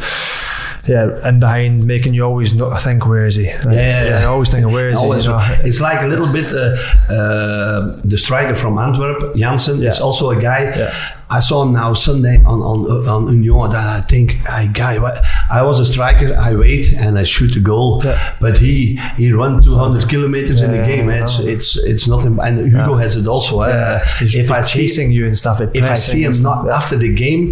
[0.87, 3.47] Yeah, and behind, making you always think, where is he?
[3.47, 4.19] Like, Yeah, yeah.
[4.21, 5.31] I always think, where is Always, he?
[5.31, 5.57] You know?
[5.65, 6.77] it's like a little bit uh,
[7.13, 10.05] uh, the striker from Antwerp, Janssen, is Yeah.
[10.05, 10.65] also a guy.
[10.65, 10.95] Yeah.
[11.37, 12.79] I saw him now Sunday on on
[13.15, 13.71] on Union.
[13.77, 14.27] That I think,
[14.61, 15.17] I guy, what,
[15.59, 16.29] I was a striker.
[16.49, 18.19] I wait and I shoot a goal, Yeah.
[18.45, 18.75] but he
[19.21, 21.07] he run 200 kilometers in the Yeah, game.
[21.23, 22.21] It's it's it's not.
[22.47, 23.03] And Hugo Yeah.
[23.05, 23.55] has it also.
[23.61, 25.57] uh, He's, if I he's see chasing you and stuff.
[25.81, 26.77] if I see him and not yeah.
[26.79, 27.45] after the game,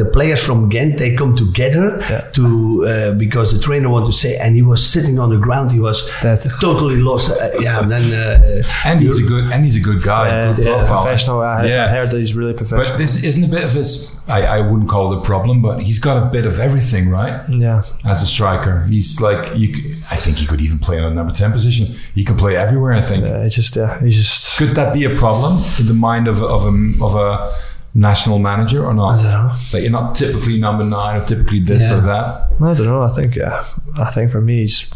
[0.00, 2.20] the players from Ghent they come together Yeah.
[2.36, 2.44] to
[2.92, 5.66] uh, because the trainer want to say, and he was sitting on the ground.
[5.72, 6.40] He was Dead.
[6.60, 7.26] totally lost.
[7.30, 7.36] Uh,
[7.66, 10.24] yeah, then uh, And he's a good and he's a good guy.
[10.28, 11.02] Yeah, good yeah, profile.
[11.02, 11.38] professional.
[11.40, 11.84] I, Yeah.
[11.86, 12.88] I heard that he's really professional.
[12.88, 14.18] But this isn't a bit of his.
[14.28, 17.42] I, I wouldn't call it a problem, but he's got a bit of everything, right?
[17.48, 19.96] yeah, As a striker, he's like you.
[20.10, 21.86] I think he could even play in a number ten position.
[22.14, 22.92] He can play everywhere.
[22.92, 23.24] I think.
[23.24, 26.42] yeah, it's just yeah, he's just Could that be a problem in the mind of
[26.42, 26.74] of a
[27.06, 27.52] of a
[27.94, 29.18] national manager or not?
[29.18, 29.54] I don't know.
[29.72, 31.96] Like you're not typically number nine or typically this Yeah.
[31.98, 32.26] or that.
[32.62, 33.02] I don't know.
[33.02, 33.64] I think yeah.
[33.98, 34.90] I think for me, he's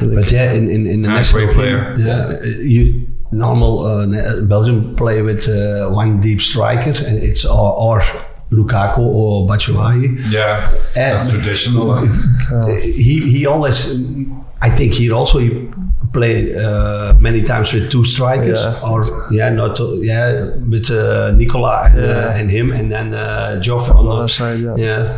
[0.00, 1.96] really But yeah, in, in, in the Yeah, national great team, player.
[1.98, 7.72] yeah, you normal uh, na- Belgium play with uh, one deep striker, and it's or,
[7.78, 8.02] or
[8.50, 10.18] Lukaku or Batshuayi.
[10.30, 11.90] Yeah, And- that's traditional.
[11.92, 12.06] uh,
[12.52, 13.94] Uh, he he always,
[14.60, 15.50] I think he also he
[16.12, 18.90] play uh, many times with two strikers, Yeah.
[18.90, 22.26] or yeah, not to- yeah with uh, Nicola and, Yeah.
[22.28, 24.58] uh, and him, and then uh, Joff on on the the other side.
[24.60, 24.76] Yeah.
[24.76, 25.12] yeah.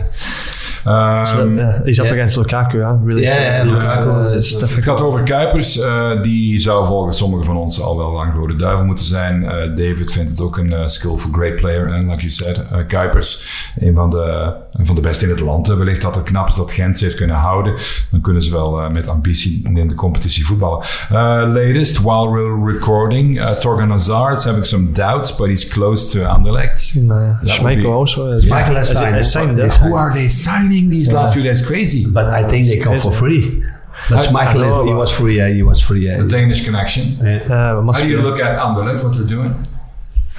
[0.85, 2.13] Um, yeah, he's up yeah.
[2.13, 2.99] against Lukaku, huh?
[3.05, 3.23] Really.
[3.23, 4.85] Yeah, yeah, Lukaku, Uh, uh, it's Ik difficult.
[4.87, 5.81] had het over Kuipers.
[5.81, 9.45] eh, die zou volgens sommigen van ons al wel lang rode duivel moeten zijn.
[9.45, 11.87] Eh, David vindt het ook een eh, skillful great player.
[11.87, 13.49] En like you said, Kuipers,
[13.81, 15.67] een van, de, van de beste in het land.
[15.67, 17.75] Wellicht dat het knap is dat Gent ze heeft kunnen houden.
[18.11, 20.85] Dan kunnen ze wel eh, met ambitie in de competitie voetballen.
[21.11, 21.17] Eh,
[21.53, 26.25] latest, while we're recording, uh, Torgan Hazard is having some doubts, but he's close to
[26.25, 26.95] Anderlecht.
[26.97, 28.39] Uh, Schmeichel be- also.
[28.39, 29.77] Schmeichel has is, signed.
[29.81, 31.63] Who are they signing these last few days?
[31.63, 32.07] Crazy.
[32.11, 33.63] But I think they come for free.
[34.11, 35.35] I- Michael, I know, he was free.
[35.35, 36.01] Yeah, he was free.
[36.05, 36.19] Yeah.
[36.23, 37.17] The Danish connection.
[37.23, 37.37] Yeah.
[37.47, 39.55] Uh, How do be- you look at Anderlecht, what they're doing?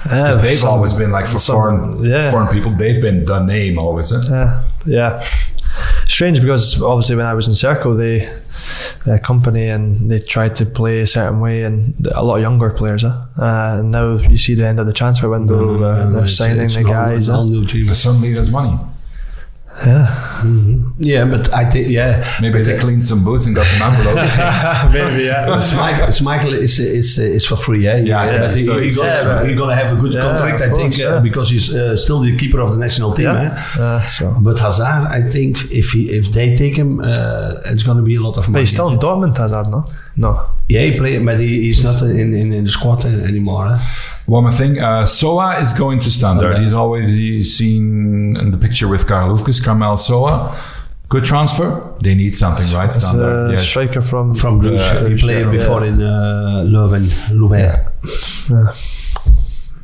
[0.06, 2.30] Yeah, Because they've some- always been like for some- foreign yeah.
[2.30, 4.12] foreign people, they've been the name always.
[4.12, 4.20] Eh?
[4.28, 5.24] Yeah, yeah.
[6.06, 8.28] Strange because obviously when I was in Cercle, they
[9.04, 12.70] the company and they tried to play a certain way, and a lot of younger
[12.70, 13.02] players.
[13.02, 13.16] Huh?
[13.38, 16.60] Uh, and now you see the end of the transfer window, uh, they're It's- signing
[16.60, 17.28] it's the an all- guys.
[17.28, 17.40] an huh?
[17.40, 17.86] all new team.
[17.86, 18.78] But suddenly money.
[19.86, 20.44] Yeah,
[20.98, 22.24] Yeah, but I think yeah.
[22.40, 24.36] Maybe but they cleaned some boots and got some envelopes.
[24.92, 25.46] maybe yeah.
[25.50, 27.96] But Michael, Michael is is is for free, yeah.
[27.96, 30.22] Yeah, yeah, but he, so he's- gonna, yeah, but- he's gonna have a good Yeah,
[30.22, 31.20] contract, I think, course, uh, yeah.
[31.20, 33.28] because he's uh, still the keeper of the national team.
[33.34, 33.42] Eh?
[33.42, 33.82] yeah.
[33.82, 34.36] Uh, so.
[34.40, 38.20] But Hazard, I think, if he if they take him, uh, it's gonna be a
[38.20, 38.62] lot of But money.
[38.62, 39.84] he's still in Dortmund, Hazard, no?
[40.16, 40.48] No.
[40.68, 43.66] yeah, he played, but he, he's not in, in, in the squad anymore.
[43.72, 43.78] Eh?
[44.26, 46.42] One more thing, uh, Sowah is going to Standard.
[46.52, 46.64] Standard.
[46.64, 50.54] He's always he's seen in the picture with Karl Hoefkens, Kamal Sowah.
[51.08, 51.94] Good transfer.
[52.00, 52.86] They need something, right?
[52.86, 53.48] It's Standard.
[53.48, 53.64] a yes.
[53.64, 55.50] striker from From Bruges, Uh, he played yeah.
[55.50, 57.04] before in uh, Leuven,
[57.50, 57.84] Yeah,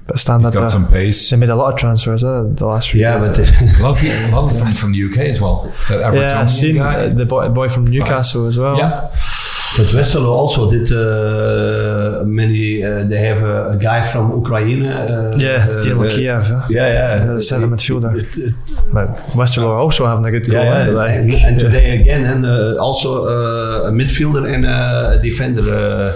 [0.06, 0.52] but He's standard.
[0.52, 1.30] got uh, some pace.
[1.30, 3.36] they made a lot of transfers uh, the last few Yeah, years.
[3.50, 5.62] but A lot of, people, a lot of them from the UK as well.
[5.88, 7.08] That yeah, I've seen guy.
[7.10, 8.76] the boy, boy from Newcastle as well.
[8.78, 9.10] yeah.
[9.76, 12.82] But Westerlo also did uh, many.
[12.82, 14.84] Uh, they have a, a guy from Ukraine.
[14.84, 16.42] Uh, Yeah, uh, Dynamo Kiev.
[16.46, 16.66] huh?
[16.68, 18.12] Yeah, yeah, The midfielder.
[18.18, 18.54] It- it-
[18.92, 19.08] But
[19.38, 20.64] Westerlo also having a good goal.
[20.64, 25.62] Yeah, yeah, and, and today again, and uh, also uh, a midfielder and a defender.
[25.62, 26.12] Uh,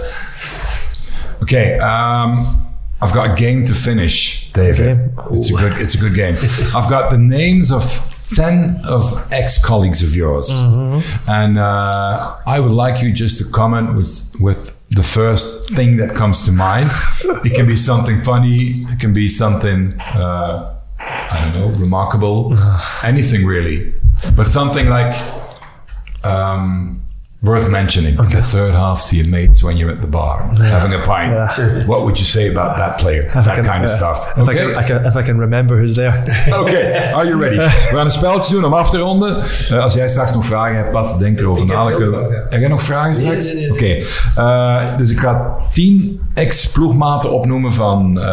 [1.43, 2.31] Okay, um,
[3.01, 5.11] I've got a game to finish, David.
[5.31, 5.73] It's a good.
[5.83, 6.35] It's a good game.
[6.77, 7.83] I've got the names of
[8.33, 10.49] ten of ex-colleagues of yours,
[11.27, 16.15] and uh, I would like you just to comment with with the first thing that
[16.15, 16.89] comes to mind.
[17.43, 18.85] it can be something funny.
[18.91, 22.55] It can be something uh, I don't know, remarkable,
[23.03, 23.93] anything really,
[24.35, 25.13] but something like.
[26.23, 27.01] Um,
[27.45, 30.93] Worth mentioning in the third half to your mates when you're at the bar having
[30.93, 31.31] a pint.
[31.33, 31.85] Yeah.
[31.87, 33.23] What would you say about that player?
[33.25, 34.17] if that can- kind of yeah, stuff.
[34.37, 34.55] If, I Okay.
[34.73, 36.23] can, I can, if I can remember who's there.
[36.61, 37.57] Oké, are you ready?
[37.91, 39.43] We gaan een spelletje doen om af te ronden.
[39.69, 41.83] Eh, als jij straks nog vragen hebt, Pat, denk erover na.
[41.83, 43.45] Dan kunnen we- Heb jij nog vragen straks?
[43.45, 44.01] Nee, nee, nee.
[44.01, 48.25] Oké, Eh, dus ik ga tien ex-ploegmaten opnoemen van eh,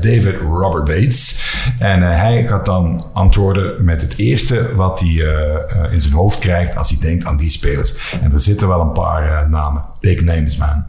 [0.00, 1.54] David Robert Bates.
[1.78, 6.38] En eh, hij gaat dan antwoorden met het eerste wat hij eh, in zijn hoofd
[6.38, 8.16] krijgt als hij denkt aan die spelers.
[8.22, 9.84] En er zitten wel een paar namen.
[10.00, 10.84] Big names, man.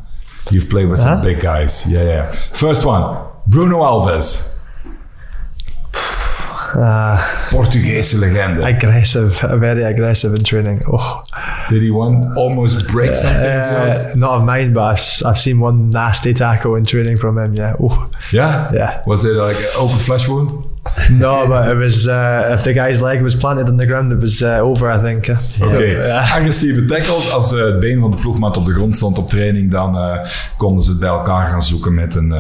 [0.50, 1.86] You've played with some big guys.
[1.88, 2.32] Yeah, yeah.
[2.52, 3.16] First one,
[3.46, 4.51] Bruno Alves.
[6.76, 7.20] Uh,
[7.50, 8.62] Portugese legende.
[8.64, 10.82] aggressive, very aggressive in training.
[10.92, 11.22] Oh,
[11.70, 13.40] Did he one almost break something?
[13.46, 13.98] of yours?
[14.02, 17.54] uh, not of mine, but I've, I've seen one nasty tackle in training from him.
[17.56, 17.76] Yeah.
[17.80, 18.72] Oh, yeah?
[18.74, 19.02] yeah.
[19.06, 20.52] Was it like an open flesh wound?
[21.12, 24.20] No, but it was uh, if the guy's leg was planted on the ground, it
[24.22, 24.90] was uh, over.
[24.90, 25.30] I think.
[25.62, 26.36] Oké, Yeah.
[26.36, 27.32] agressieve tackles.
[27.34, 30.18] Als eh, het been van de ploegmaat op de grond stond op training, dan eh,
[30.58, 32.34] konden ze het bij elkaar gaan zoeken met een,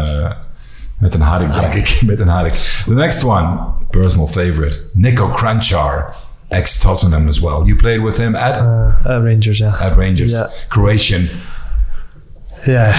[1.01, 2.01] met een hark, denk ik.
[2.05, 2.53] Met een hark.
[2.85, 6.13] The next one, personal favorite, Niko Kranjčar,
[6.47, 7.63] ex-Tottenham as well.
[7.65, 9.81] You played with him at, Uh, uh, Rangers, yeah.
[9.81, 10.47] at Rangers, Yeah.
[10.67, 11.29] Croatian.
[12.67, 12.95] Yeah,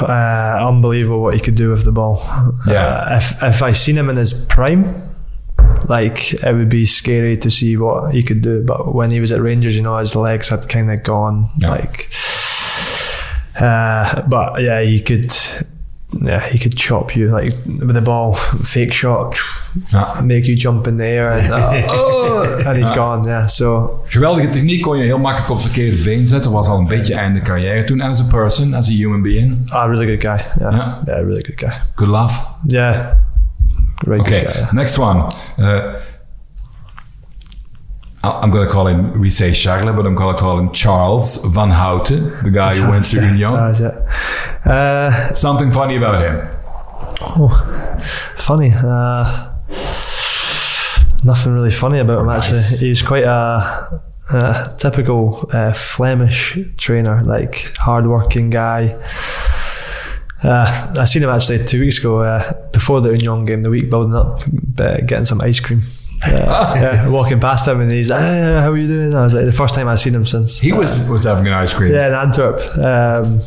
[0.00, 2.20] uh, unbelievable what he could do with the ball.
[2.66, 2.86] Yeah.
[2.86, 4.84] Uh, if if I seen him in his prime,
[5.88, 8.64] like it would be scary to see what he could do.
[8.64, 11.48] But when he was at Rangers, you know, his legs had kind of gone.
[11.58, 11.70] Yeah.
[11.70, 12.08] Like,
[13.60, 15.32] uh, but yeah, he could.
[16.10, 17.54] Yeah, he could chop you like
[17.86, 19.38] with a ball, fake shot,
[19.88, 20.20] Ja.
[20.22, 23.24] make you jump in the air, and, uh, oh, and he's gone.
[23.28, 26.50] Yeah, so Geweldige techniek, kon je heel makkelijk op verkeerde been zetten.
[26.50, 28.00] Was al een beetje einde carrière toen.
[28.00, 29.68] As a person, as a human being.
[29.72, 30.44] a really good guy.
[30.58, 30.94] Yeah, Yeah.
[31.06, 31.72] yeah, really good guy.
[31.94, 32.46] Good laugh.
[32.66, 33.06] Yeah,
[34.06, 34.52] Right Okay, guy.
[34.52, 34.72] yeah.
[34.72, 35.24] next one.
[35.58, 35.82] Uh,
[38.24, 41.44] I'm going to call him, we say Charles, but I'm going to call him Charles
[41.44, 43.48] Vanhoutte, the guy who went to Yeah, Union.
[43.48, 44.70] Charles, yeah.
[44.72, 46.48] Uh, Something funny about him.
[47.20, 47.48] oh,
[48.36, 48.72] funny.
[48.74, 49.54] Uh,
[51.24, 52.50] nothing really funny about him Nice.
[52.72, 52.88] actually.
[52.88, 54.02] He's quite a,
[54.34, 58.96] a typical uh, Flemish trainer, like hard-working guy.
[60.42, 63.90] Uh, I seen him actually two weeks ago uh, before the Union game, the week
[63.90, 64.40] building up,
[64.78, 65.82] uh, getting some ice cream.
[66.26, 69.14] Uh, yeah, walking past him and he's, ah, how are you doing?
[69.14, 70.58] I was like, the first time I've seen him since.
[70.58, 71.92] He was was having an ice cream.
[71.94, 72.60] Yeah, in Antwerp.
[72.78, 73.40] Um,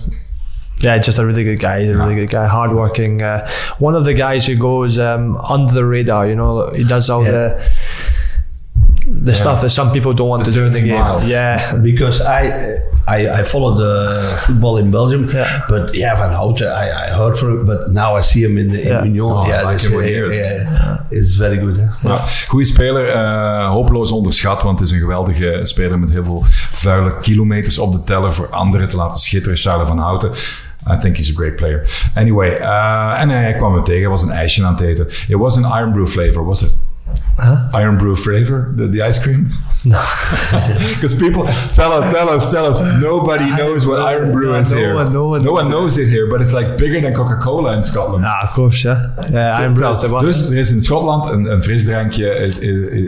[0.80, 1.82] yeah, just a really good guy.
[1.82, 3.22] He's a really good guy, hardworking.
[3.22, 3.48] Uh,
[3.78, 6.26] one of the guys who goes um, under the radar.
[6.28, 7.32] You know, he does all Yeah.
[7.32, 7.72] the
[9.26, 11.00] the stuff that some people don't want The to do in the game.
[11.00, 11.30] miles.
[11.30, 12.42] Yeah, because I,
[13.08, 15.68] I I follow the football in Belgium, Yeah.
[15.68, 18.70] but yeah, Van Houten, I, I heard from him, but now I see him in,
[18.74, 19.04] in Yeah.
[19.04, 19.26] Union.
[19.32, 21.78] Oh, yeah, like him yeah, yeah, it's very good.
[21.78, 22.08] Hè?
[22.10, 22.18] Ja.
[22.48, 27.18] Goeie speler, eh, hopeloos onderschat, want het is een geweldige speler met heel veel vuile
[27.22, 29.58] kilometers op de teller voor anderen te laten schitteren.
[29.58, 30.32] Charles van Houten.
[30.94, 32.10] I think he's a great player.
[32.16, 35.08] Anyway, eh, en hij kwam hem tegen, hij was een ijsje aan het eten.
[35.28, 36.72] It was an Iron Brew flavor, was it?
[37.74, 39.50] Irn Bru flavor, the, the ice cream?
[39.94, 40.00] No.
[40.94, 42.80] Because people, tell us, tell us, tell us.
[43.02, 44.94] Nobody knows what Irn Bru is No here.
[44.96, 48.24] one- no one knows knows it here, but it's like bigger than Coca-Cola in Scotland.
[48.28, 49.10] ah, of course, yeah.
[49.32, 50.26] Yeah, Irn Bru is the one.
[50.26, 52.26] Dus er is in Schotland een, een frisdrankje.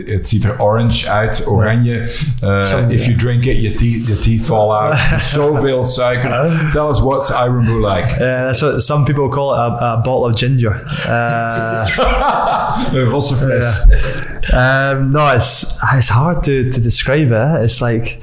[0.06, 2.10] Het, ziet er orange uit, oranje.
[2.44, 4.96] Uh, Some- if you drink it, your teeth, your teeth fall out.
[5.34, 6.50] Zoveel suiker.
[6.72, 8.08] Tell us what's Irn Bru like.
[8.18, 10.74] Yeah, that's what some people call it a, a bottle of ginger.
[11.08, 11.86] Uh,
[12.94, 13.86] Een rosse fles.
[14.52, 15.64] Um, no, it's
[15.94, 17.64] it's hard to, to describe it.
[17.64, 18.20] It's like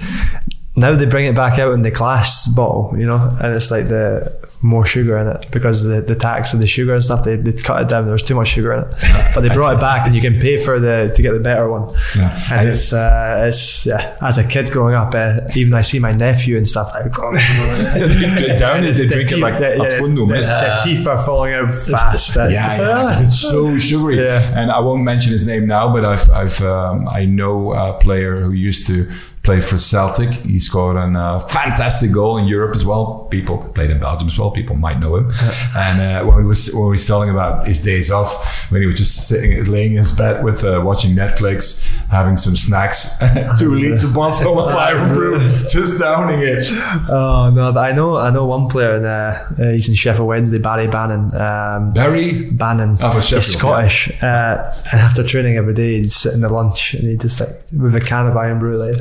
[0.76, 3.88] now they bring it back out in the glass bottle, you know, and it's like
[3.89, 7.36] the more sugar in it because the, the tax of the sugar and stuff they
[7.36, 8.05] they cut it down.
[8.05, 8.95] There's too much sugar in it,
[9.34, 11.67] but they brought it back and you can pay for the to get the better
[11.67, 11.89] one.
[12.15, 12.39] Yeah.
[12.53, 14.15] And it's uh, it's yeah.
[14.22, 16.91] As a kid growing up, uh, even I see my nephew and stuff.
[16.93, 20.30] Like, They down it, they drink it like the, at fundum.
[20.30, 20.80] the, eh?
[20.80, 22.38] the teeth are falling out fast.
[22.38, 24.17] uh, Yeah, yeah, 'cause it's so sugary.
[24.24, 24.59] Yeah.
[24.59, 28.41] And I won't mention his name now, but I've, I've, um, I know a player
[28.41, 29.09] who used to
[29.44, 30.30] play for Celtic.
[30.30, 33.28] He scored a uh, fantastic goal in Europe as well.
[33.32, 34.52] People played in Belgium as well.
[34.52, 35.32] People might know him.
[35.76, 38.86] and uh, when we was when we was telling about his days off, when he
[38.86, 43.18] was just sitting, laying in his bed with uh, watching Netflix, having some snacks,
[43.60, 46.68] two liter bottle of Irn Bru, just downing it.
[47.10, 50.28] Oh no, but I know I know one player in uh, uh, he's in Sheffield
[50.28, 51.34] Wednesday, Barry Bannan.
[51.36, 52.50] Um, Barry.
[52.52, 52.98] Bannan.
[53.02, 54.24] Oh, for he's Sheffield, Scottish.
[54.24, 57.50] Uh, and after training every day, he'd sit in the lunch and he'd just like
[57.76, 58.98] with a can of Irn Bru like.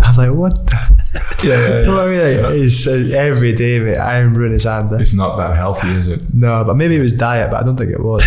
[0.00, 0.54] I'm like, what?
[0.66, 0.98] The?
[1.42, 1.88] Yeah, yeah, yeah.
[1.88, 4.92] Well, I mean, like, he's uh, every day, mate, Irn Bru in his hand.
[5.00, 6.20] It's not that healthy, is it?
[6.34, 8.22] No, but maybe it was diet, but I don't think it was.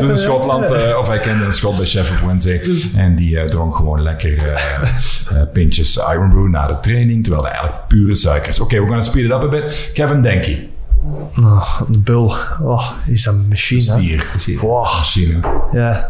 [0.00, 2.60] Dus in Schotland, eh, of hij kende een Schot bij Sheffield Wednesday.
[2.96, 7.22] En die eh, dronk gewoon lekker eh, eh, pintjes Irn Bru na de training.
[7.22, 8.60] Terwijl hij eigenlijk pure suiker is.
[8.60, 9.90] Oké, we're gonna speed it up a bit.
[9.94, 10.68] Kevin Denkey.
[11.38, 12.32] oh, the bull.
[12.62, 13.80] Oh, he's a machine.
[13.80, 14.26] Stier.
[14.72, 15.40] Machine.
[15.72, 16.04] Yeah.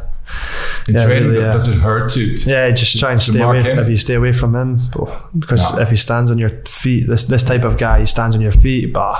[0.86, 1.52] In Yeah, training, really, yeah.
[1.52, 2.20] does it hurt to...
[2.20, 3.62] Yeah, just try and stay away.
[3.62, 3.78] him?
[3.78, 4.78] If you stay away from him,
[5.38, 5.82] because Yeah.
[5.82, 8.52] if he stands on your feet, this this type of guy, he stands on your
[8.52, 9.16] feet, bah,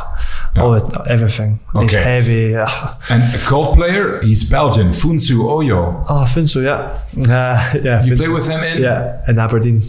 [0.56, 1.60] all it, everything.
[1.80, 2.54] He's heavy.
[2.58, 2.98] ah.
[3.10, 4.88] And a cold player, he's Belgian.
[4.88, 6.02] Funso Ojo.
[6.10, 6.98] Oh, Funso, yeah,
[7.32, 8.04] uh, yeah.
[8.04, 8.16] You Funso.
[8.18, 8.82] play with him in?
[8.82, 9.82] Yeah, in Aberdeen.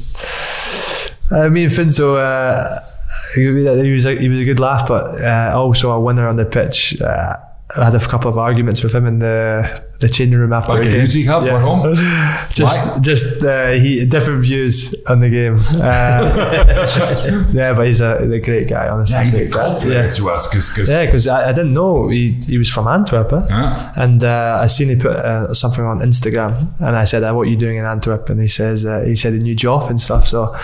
[1.32, 2.80] Uh, me and Funso, uh,
[3.36, 6.38] he he was a, he was a good laugh, but uh, also a winner on
[6.38, 7.00] the pitch.
[7.02, 7.36] Uh,
[7.76, 10.84] I had a couple of arguments with him in the the changing room after Welke
[10.84, 11.02] the game.
[11.02, 11.44] ruzie gehad?
[11.48, 11.96] Waarom?
[12.52, 13.00] Just, Why?
[13.02, 15.58] just uh, he different views on the game.
[15.82, 16.88] Uh,
[17.54, 19.16] yeah, but he's a, a great guy, honestly.
[19.18, 19.90] Yeah, he's a.
[19.90, 20.12] Yeah.
[20.12, 20.52] to us.
[20.52, 23.42] Cause, cause, Yeah, because I, I didn't know he, he was from Antwerp, eh?
[23.50, 23.94] Huh?
[23.98, 27.48] and uh, I seen he put uh, something on Instagram, and I said, uh, "What
[27.48, 30.00] are you doing in Antwerp?" And he says, uh, "He said he knew Joff and
[30.00, 30.56] stuff." So,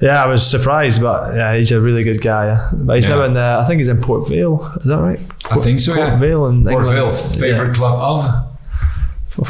[0.00, 2.46] yeah, I was surprised, but yeah, he's a really good guy.
[2.46, 2.68] Yeah.
[2.72, 3.16] But he's Yeah.
[3.16, 4.72] now in, uh, I think he's in Port Vale.
[4.76, 5.18] Is that right?
[5.50, 6.16] I think so, Port yeah.
[6.16, 6.84] Vale in Port.
[6.86, 7.98] Vale, favorite club
[9.38, 9.46] of?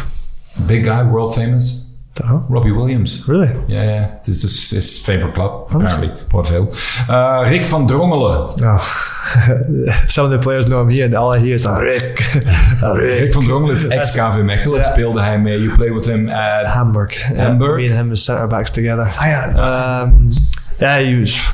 [0.66, 1.86] Big guy, world famous.
[2.16, 2.44] Dunno.
[2.48, 3.24] Robbie Williams.
[3.28, 3.48] Really?
[3.68, 4.06] Yeah, yeah.
[4.24, 6.06] This is his favorite club, Honestly?
[6.06, 6.28] apparently.
[6.28, 6.68] Port Vale.
[7.08, 8.54] Uh, Rick van Drongelen.
[8.62, 8.80] Oh.
[10.08, 13.20] Some of the players know him here, and all I hear is like, Rick, Rick
[13.20, 13.32] Rick.
[13.34, 14.76] van Drongelen is ex-KV Mechelen.
[14.76, 14.82] Ja.
[14.82, 15.62] Speelde hij mee.
[15.62, 16.66] You play with him at...
[16.66, 17.14] Hamburg.
[17.14, 17.76] Yeah, Hamburg?
[17.76, 19.12] me and him as centre backs together.
[19.18, 20.02] Ah, ja.
[20.02, 20.30] Um,
[20.78, 21.50] yeah, he was.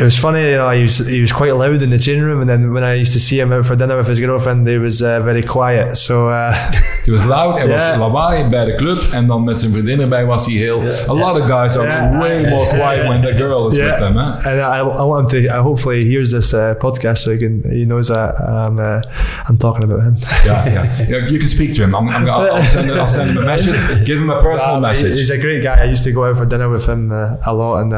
[0.00, 2.40] It was funny, you know, he was he was quite loud in the changing room,
[2.40, 4.78] and then when I used to see him out for dinner with his girlfriend, he
[4.78, 5.96] was uh, very quiet.
[5.96, 6.52] So uh,
[7.04, 7.72] He was loud, hij Ja.
[7.74, 10.80] was lawaai bij de club en dan met zijn vriendin erbij was hij heel...
[11.08, 12.18] A lot of guys are Ja.
[12.18, 14.46] way more quiet when the girl is with them, huh?
[14.46, 15.48] and I, I want him to.
[15.48, 19.00] I hopefully he hears this uh, podcast so he can he knows that I'm uh,
[19.48, 20.16] I'm talking about him.
[20.44, 20.98] Yeah, yeah.
[21.08, 21.28] yeah.
[21.30, 21.94] You can speak to him.
[21.94, 24.04] I'm, I'm, I'll, I'll, send, I'll send him a message.
[24.06, 25.18] Give him a personal message.
[25.18, 25.80] He's a great guy.
[25.80, 27.88] I used to go out for dinner with him uh, a lot in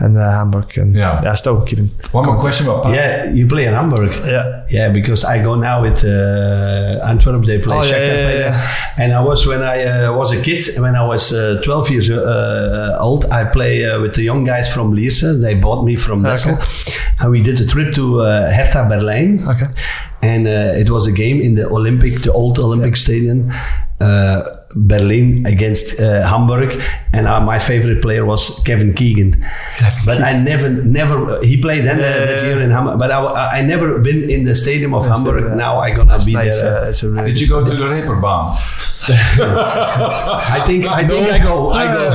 [0.00, 1.30] uh, in uh, Hamburg, and Yeah.
[1.32, 1.90] I still keep in.
[2.12, 2.94] One more question about Pat.
[2.94, 4.10] Yeah, you play in Hamburg.
[4.26, 4.64] Yeah.
[4.70, 7.44] Yeah, because I go now with uh, Antwerp.
[7.46, 9.02] They play Oh, yeah, Shakhtar yeah, yeah.
[9.04, 12.10] And I was when I uh, was a kid, when I was uh, 12 years
[12.10, 15.40] uh, old, I play uh, with the young guys from Lierse.
[15.40, 16.56] They bought me from Dessel,
[17.20, 19.42] and we did a trip to uh, Hertha Berlin.
[19.48, 19.66] Okay.
[20.22, 23.50] And uh, it was a game in the Olympic, the old Olympic Stadium.
[24.00, 24.42] Uh,
[24.76, 26.80] Berlin against uh, Hamburg,
[27.12, 29.44] and uh, my favorite player was Kevin Keegan.
[30.06, 31.40] but I never, never.
[31.42, 34.54] He played then uh, that year in Hamburg, but I, I never been in the
[34.54, 35.44] stadium of Hamburg.
[35.48, 35.54] yeah.
[35.54, 36.60] Now I gonna It's be nice.
[36.60, 36.84] there.
[36.84, 38.56] Uh, it's a really Did you go to the Reeperbahn?
[39.10, 42.10] I think, I think I go, I go.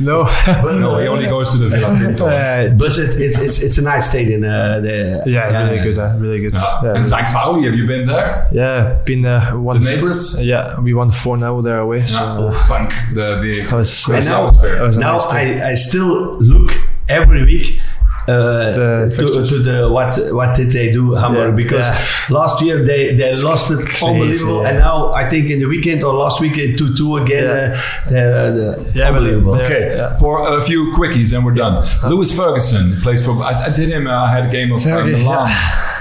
[0.00, 0.24] no.
[0.62, 2.26] but No, he only goes to the Villa Pinto.
[2.26, 4.44] Uh, but it, it's it's it's a nice stadium.
[4.44, 5.98] Uh, the, yeah, really good.
[5.98, 6.54] Uh, really good.
[6.54, 6.80] Yeah.
[6.84, 7.26] Yeah, And St.
[7.26, 8.48] Pauli, have you been there?
[8.50, 9.40] yeah, been there.
[9.58, 10.40] One The neighbors?
[10.42, 12.06] Yeah, we won four 0 there away.
[12.06, 12.20] So
[12.50, 12.64] Yeah.
[12.68, 12.90] Punk.
[13.14, 14.74] The, the that was, Great that now- was, atmosphere.
[14.78, 15.26] that was a now nice.
[15.26, 16.70] I, I still look
[17.08, 17.80] every week
[18.28, 22.36] uh, The to, to the what what did they do Hamburg Yeah, because yeah.
[22.38, 24.68] last year they, they lost it unbelievable yeah.
[24.68, 27.72] and now I think in the weekend or last weekend two two again Yeah.
[27.72, 29.54] uh, they're uh, the- Yeah, unbelievable.
[29.54, 30.18] they're- Okay, Yeah.
[30.18, 31.82] for a few quickies and we're done.
[32.06, 33.32] Lewis Ferguson plays for.
[33.42, 34.06] I, I did him.
[34.06, 35.48] uh, I had a game of uh, Fergie, Milan.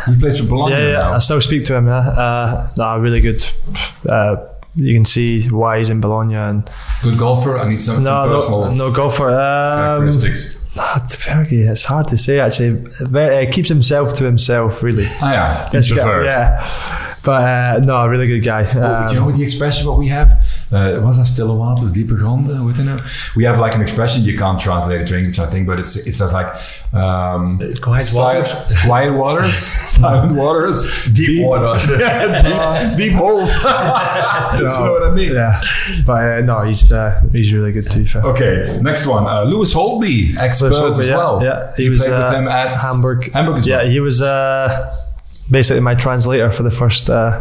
[0.07, 0.99] He plays for Bologna yeah, yeah.
[0.99, 1.13] now.
[1.13, 1.87] I still speak to him.
[1.87, 3.41] Yeah, uh, nah, really good.
[4.77, 6.69] You can see why he's in Bologna and
[7.01, 7.57] Good golfer.
[7.57, 9.29] I mean, some, no, some personal no, no golfer.
[9.29, 10.63] Um, characteristics.
[10.77, 12.85] ah, Fergie, it's hard to say actually.
[13.45, 15.07] He keeps himself to himself, really.
[15.21, 16.25] Ah, yeah, introvert.
[16.25, 18.65] yeah, but uh, no, a really good guy.
[18.73, 20.29] Oh, Um, do you know the expression what we have?
[20.71, 22.63] Uh, was that still waters, diepe gronden?
[22.63, 22.99] What do you know?
[23.35, 25.97] We have like an expression you can't translate it to English, I think, but it's
[25.97, 26.47] it says like
[26.93, 28.75] um, quiet si- waters?
[28.85, 29.57] quiet waters,
[29.97, 31.83] silent waters, deep, waters.
[31.99, 33.51] Yeah, deep, deep holes.
[33.55, 33.59] do
[34.57, 35.33] you know what I mean?
[35.33, 35.61] yeah,
[36.05, 38.05] but uh, no, he's uh, he's really good too.
[38.05, 38.23] Fair.
[38.23, 39.27] Okay, next one.
[39.27, 41.43] Uh, Lewis Holtby, ex Spurs Lewis as yeah, well.
[41.43, 43.33] Yeah, he You was played uh, with him at Hamburg.
[43.33, 43.85] Hamburg as yeah, well.
[43.85, 45.06] Yeah, he was uh,
[45.51, 47.31] basically my translator for the first uh,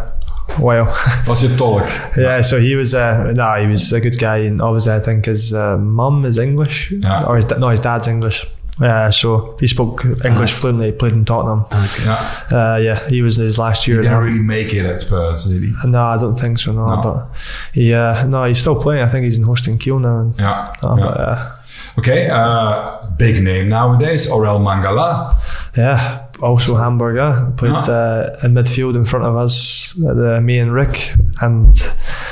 [0.59, 0.87] while.
[1.27, 1.87] Was je tolk?
[2.17, 5.25] yeah, so he was uh, no, he was a good guy, and obviously I think
[5.27, 7.25] his uh, mum is English, Yeah.
[7.27, 8.47] or his no, his dad's English.
[8.79, 10.87] Yeah, so he spoke English fluently.
[10.87, 11.65] He played in Tottenham.
[12.05, 12.19] Yeah.
[12.53, 14.03] Uh, yeah, he was his last He year.
[14.03, 14.21] didn't now.
[14.21, 15.73] really make it at Spurs, did he?
[15.87, 16.73] No, I don't think so.
[16.73, 17.01] No, No.
[17.03, 17.29] but
[17.73, 19.03] he, uh, no, he's still playing.
[19.03, 20.19] I think he's in Holstein Kiel now.
[20.21, 20.75] And, Yeah.
[20.83, 21.03] no, yeah.
[21.05, 21.53] But, uh,
[21.99, 25.37] Okay, uh, big name nowadays, Orel Mangala.
[25.75, 27.17] yeah, also Hamburg.
[27.17, 27.89] Yeah, played Ah.
[27.89, 29.95] uh, in midfield in front of us.
[29.99, 31.77] Uh, the, me and Rick and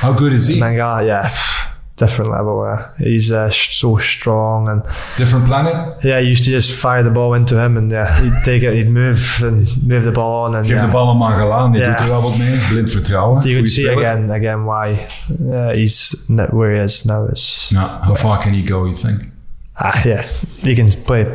[0.00, 0.60] How good is he?
[0.60, 1.02] Mangala.
[1.06, 1.30] Yeah,
[1.96, 2.62] different level.
[2.62, 4.82] Uh, he's uh, sh- so strong and
[5.16, 5.74] Different planet?
[6.04, 8.74] yeah, he used to just fire the ball into him and yeah, he'd take it,
[8.74, 10.86] he'd move and move the ball on and give yeah.
[10.86, 11.88] de bal aan Mangala en die Ja.
[11.90, 12.58] doet er wel wat mee.
[12.68, 13.40] Blind vertrouwen.
[13.42, 15.06] You Goeie could see again, again why
[15.50, 17.28] uh, he's not where he is now.
[17.32, 19.32] Is how far can he go, you think?
[19.76, 20.22] Ah, yeah,
[20.62, 21.26] he can play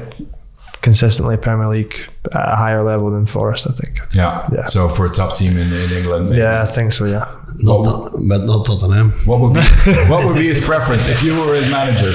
[0.81, 1.95] consistently Premier League
[2.31, 3.99] at a higher level than Forest, I think.
[4.13, 4.47] Yeah.
[4.51, 4.65] Yeah.
[4.65, 6.29] So for a top team in, in England.
[6.29, 6.41] maybe.
[6.41, 7.05] Yeah, I think so.
[7.05, 7.33] Yeah.
[7.61, 9.11] Not, Tot- but not Tottenham.
[9.25, 9.59] What would be
[10.09, 12.11] what would be his preference if you were his manager?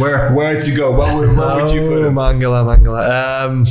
[0.00, 0.90] Where where to go?
[0.96, 2.14] What would, where would you put Oh, him?
[2.14, 3.44] Mangala, Mangala.
[3.46, 3.64] Um,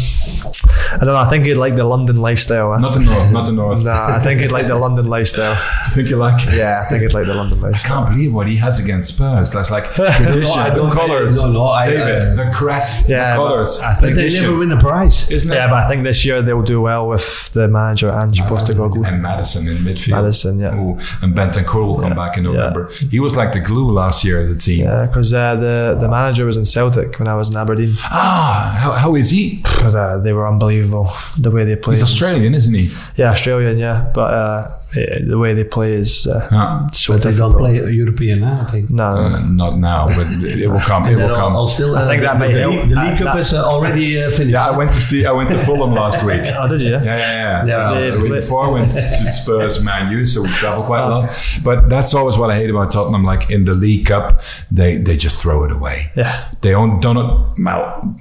[0.94, 1.16] I don't know.
[1.18, 2.74] I think he'd like the London lifestyle.
[2.74, 2.80] eh?
[2.80, 3.84] Not the north, not the north.
[3.86, 5.54] Nah, I think he'd like the London lifestyle.
[5.86, 6.44] I think you like.
[6.54, 8.04] Yeah, I think he'd like the London I lifestyle.
[8.06, 9.52] can't believe what he has against Spurs.
[9.52, 13.36] That's like tradition, I the colors, no, no, I- David, uh, the crest, Yeah, the
[13.38, 13.80] colors.
[13.82, 15.30] I But think they tradition, never win a prize.
[15.32, 15.56] isn't it?
[15.56, 19.06] Yeah, but I think this year they'll do well with the manager Ange Postecoglou.
[19.08, 20.12] and Maddison in midfield.
[20.12, 20.76] Maddison, yeah.
[20.76, 22.52] Ooh, and Benton Bentancur will come Yeah, back in yeah.
[22.52, 22.90] November.
[23.12, 24.86] He was like the glue last year of the team.
[24.86, 27.94] Yeah, because uh, the the manager was in Celtic when I was in Aberdeen.
[28.04, 29.62] Ah, how, how is he?
[29.82, 31.96] Uh, they were unbelievable the way they played.
[31.98, 32.92] He's Australian, isn't he?
[33.16, 33.78] Yeah, Australian.
[33.78, 36.88] Yeah, but uh, yeah, the way they play is uh, Yeah.
[36.92, 38.90] so But they don't play European now, I think.
[38.90, 41.08] No, no, Uh, not now, but it, it will come.
[41.08, 41.54] It will come.
[41.54, 42.74] all, all still, I uh, think that may the, help.
[42.74, 44.54] League, the League Uh, Cup that- is uh, already uh, finished.
[44.54, 45.26] Yeah, I went to see.
[45.26, 46.42] I went to Fulham last week.
[46.60, 46.92] Oh, did you?
[46.92, 47.66] Yeah, yeah, yeah.
[47.66, 49.02] Yeah, Uh, they the week before I went to
[49.40, 51.26] Spurs, Man U, so we travel quite a lot.
[51.64, 53.24] But that's always what I hate about Tottenham.
[53.24, 54.42] Like in the League Cup,
[54.72, 56.12] they they just throw it away.
[56.16, 56.34] Yeah.
[56.62, 57.18] They don't don't
[57.58, 58.16] well.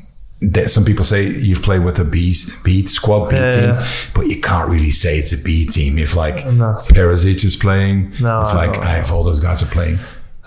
[0.45, 2.35] They, some people say you've played with a B
[2.65, 3.87] B squad B Yeah, team, yeah.
[4.15, 6.77] but you can't really say it's a B team if like No.
[6.89, 8.91] Perisic is playing, No, if I like know.
[8.97, 9.99] if all those guys are playing.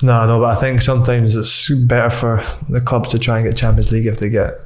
[0.01, 3.55] No, no, but I think sometimes it's better for the clubs to try and get
[3.57, 4.59] Champions League if they get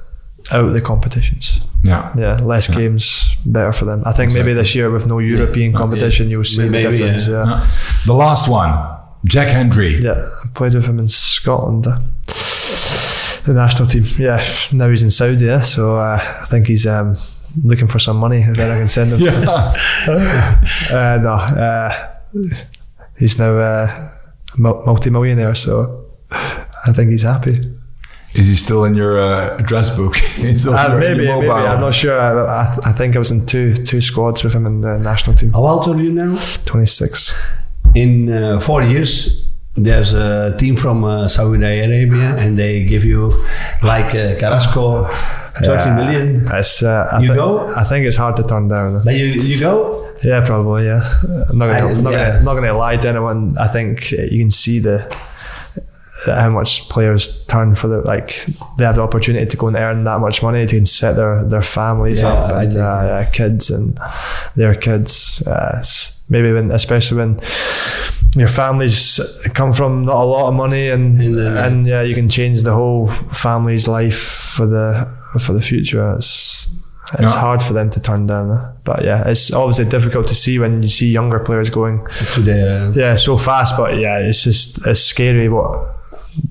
[0.52, 1.62] out of the competitions.
[1.84, 2.12] Yeah.
[2.18, 4.02] Yeah, less games, better for them.
[4.06, 7.28] I think maybe this year with no European competition, you'll see Maybe, the difference.
[7.28, 7.46] yeah.
[7.46, 7.54] Yeah.
[7.54, 7.68] Uh,
[8.08, 8.74] The last one,
[9.26, 10.02] Jack Hendry.
[10.02, 11.86] Yeah, I played with him in Scotland,
[13.46, 14.04] the national team.
[14.18, 17.16] Yeah, now he's in Saudi, yeah, so uh, I think he's um,
[17.64, 18.42] looking for some money.
[18.42, 19.20] If I can send him.
[19.26, 19.76] Yeah.
[20.92, 21.92] Uh, no, uh,
[23.18, 24.12] he's now uh,
[24.58, 27.60] mul- multi-millionaire, so I think he's happy.
[28.36, 30.16] Is he still in your uh, address book?
[30.40, 31.50] Uh, your maybe, maybe.
[31.50, 32.20] I'm not sure.
[32.20, 34.98] I, I, th- I think I was in two two squads with him in the
[35.00, 35.52] national team.
[35.52, 36.38] How old are you now?
[36.66, 37.34] 26.
[37.96, 39.49] In uh, four years,
[39.84, 43.30] there's a team from uh, Saudi Arabia, and they give you
[43.84, 45.06] like uh, Carrasco,
[45.58, 46.42] 30 million.
[46.54, 47.74] It's, uh, I You thi- go?
[47.76, 49.04] I think it's hard to turn down.
[49.04, 50.06] Then you, you go?
[50.24, 50.86] Yeah, probably.
[50.86, 51.20] Yeah,
[51.50, 52.26] I'm not gonna, I- I'm not, yeah.
[52.28, 53.56] gonna, I'm not gonna lie to anyone.
[53.58, 55.06] I think you can see the
[56.26, 58.46] how much players turn for the like
[58.78, 60.68] they have the opportunity to go and earn that much money.
[60.68, 63.26] Can set their their families Yeah, up and uh, yeah.
[63.32, 63.98] kids and
[64.56, 65.42] their kids.
[65.48, 65.82] Uh,
[66.30, 67.40] maybe when, especially when
[68.36, 69.20] your families
[69.54, 72.62] come from not a lot of money and And, uh, and yeah, you can change
[72.64, 74.20] the whole family's life
[74.56, 75.08] for the
[75.40, 76.16] for the future.
[76.16, 76.68] It's
[77.14, 77.42] it's Yeah.
[77.42, 80.90] hard for them to turn down, but yeah, it's obviously difficult to see when you
[80.90, 82.06] see younger players going
[82.36, 82.42] To
[82.96, 83.76] yeah so fast.
[83.78, 85.72] But yeah, it's just it's scary what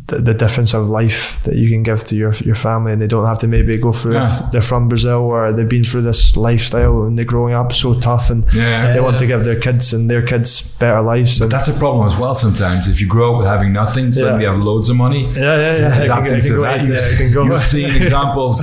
[0.06, 3.06] the, the difference of life that you can give to your your family, and they
[3.06, 4.14] don't have to maybe go through.
[4.14, 4.48] Yeah.
[4.52, 8.30] They're from Brazil or they've been through this lifestyle and they're growing up so tough,
[8.30, 8.92] and Yeah.
[8.92, 11.38] they want to give their kids and their kids better lives.
[11.38, 12.88] But And, that's a problem as well sometimes.
[12.88, 15.22] If you grow up with having nothing, suddenly you have loads of money.
[15.34, 16.02] yeah, yeah, yeah.
[16.02, 17.44] I can, I can to go, that, you've, I can go.
[17.44, 18.60] you've seen examples.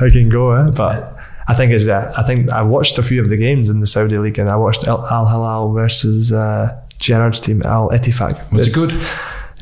[0.00, 0.70] I can go, eh?
[0.70, 1.16] but
[1.48, 2.10] I think it's yeah.
[2.18, 4.56] I think I watched a few of the games in the Saudi league, and I
[4.56, 8.34] watched Al, Al Hilal versus uh, Gerrard's team, Al Ettifaq.
[8.52, 8.92] Was it good?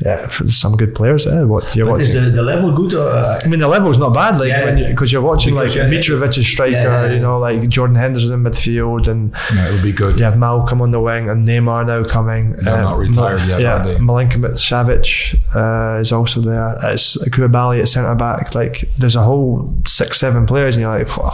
[0.03, 1.25] Yeah, some good players.
[1.25, 1.43] Eh?
[1.43, 2.93] What you're but is the, the level good?
[2.95, 4.65] Or, uh, I mean, the level's not bad, like Yeah.
[4.65, 7.13] when you because you're watching Because like you're- Mitrovic's striker, Yeah, yeah, yeah.
[7.13, 10.17] you know, like Jordan Henderson in midfield, and Yeah, it'll be good.
[10.17, 12.57] you have Malcom on the wing, and Neymar now coming.
[12.57, 13.95] They're not retired yet, yeah, are they?
[13.95, 16.75] Milinkovic Savic uh, is also there.
[16.83, 18.53] It's Koulibaly at centre back.
[18.53, 21.29] Like, there's a whole six, seven players, and you're like, "Whoa."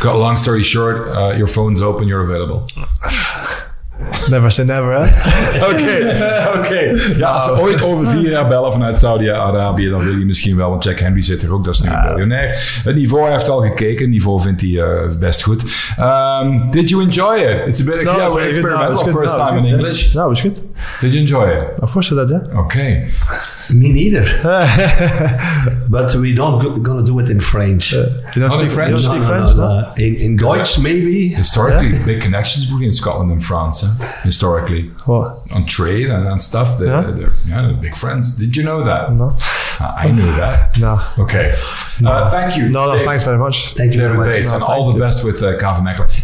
[0.00, 2.66] Got a long story short, uh, your phone's open, you're available.
[4.28, 4.92] never say never.
[4.92, 5.08] Eh?
[5.70, 6.14] Oké,
[6.58, 6.94] oké.
[7.16, 10.70] Ja, als ze ooit over vier jaar bellen vanuit Saudi-Arabië, dan wil je misschien wel,
[10.70, 12.80] want Jack Henry zit er ook, dat is nu een miljonair.
[12.84, 15.62] Het niveau heeft al gekeken, het niveau vindt hij eh, best goed.
[16.00, 17.66] Um, did you enjoy it?
[17.66, 18.34] It's a bit, No, yeah, good.
[18.34, 19.14] No, experimental good.
[19.14, 19.74] first No, it was time in.
[19.74, 20.14] English.
[20.14, 20.62] No, was good.
[21.00, 21.64] Did you enjoy it?
[21.80, 22.58] Of course I did, yeah.
[22.58, 23.06] Okay.
[23.72, 24.24] Me neither.
[25.88, 27.92] but we don't go, gonna do it in French.
[27.92, 28.04] You
[28.34, 29.00] don't Only speak French?
[29.02, 29.80] You don't No, speak No, no, French, no, no?
[29.80, 29.94] no.
[29.96, 31.28] In, in Deutsch, maybe.
[31.28, 34.06] Historically, big connections between Scotland and France, eh?
[34.22, 34.88] historically.
[35.06, 35.40] What?
[35.52, 37.10] On trade and, and stuff, they're, Yeah?
[37.10, 38.36] they're, yeah, they're big friends.
[38.36, 39.12] Did you know that?
[39.12, 39.36] No.
[39.80, 40.76] I I knew that.
[40.80, 41.00] No.
[41.18, 41.54] Okay.
[42.04, 42.68] Uh, thank you.
[42.70, 43.74] No, no, Dave- thanks very much.
[43.74, 44.36] Thank you very David much.
[44.36, 44.98] Bates, No, and thank all the you.
[45.00, 45.80] best with uh, Kava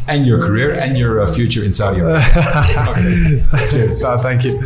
[0.09, 2.25] and your career and your uh, future in Saudi Arabia.
[2.91, 3.43] okay.
[3.71, 4.03] Cheers.
[4.03, 4.63] No, thank you.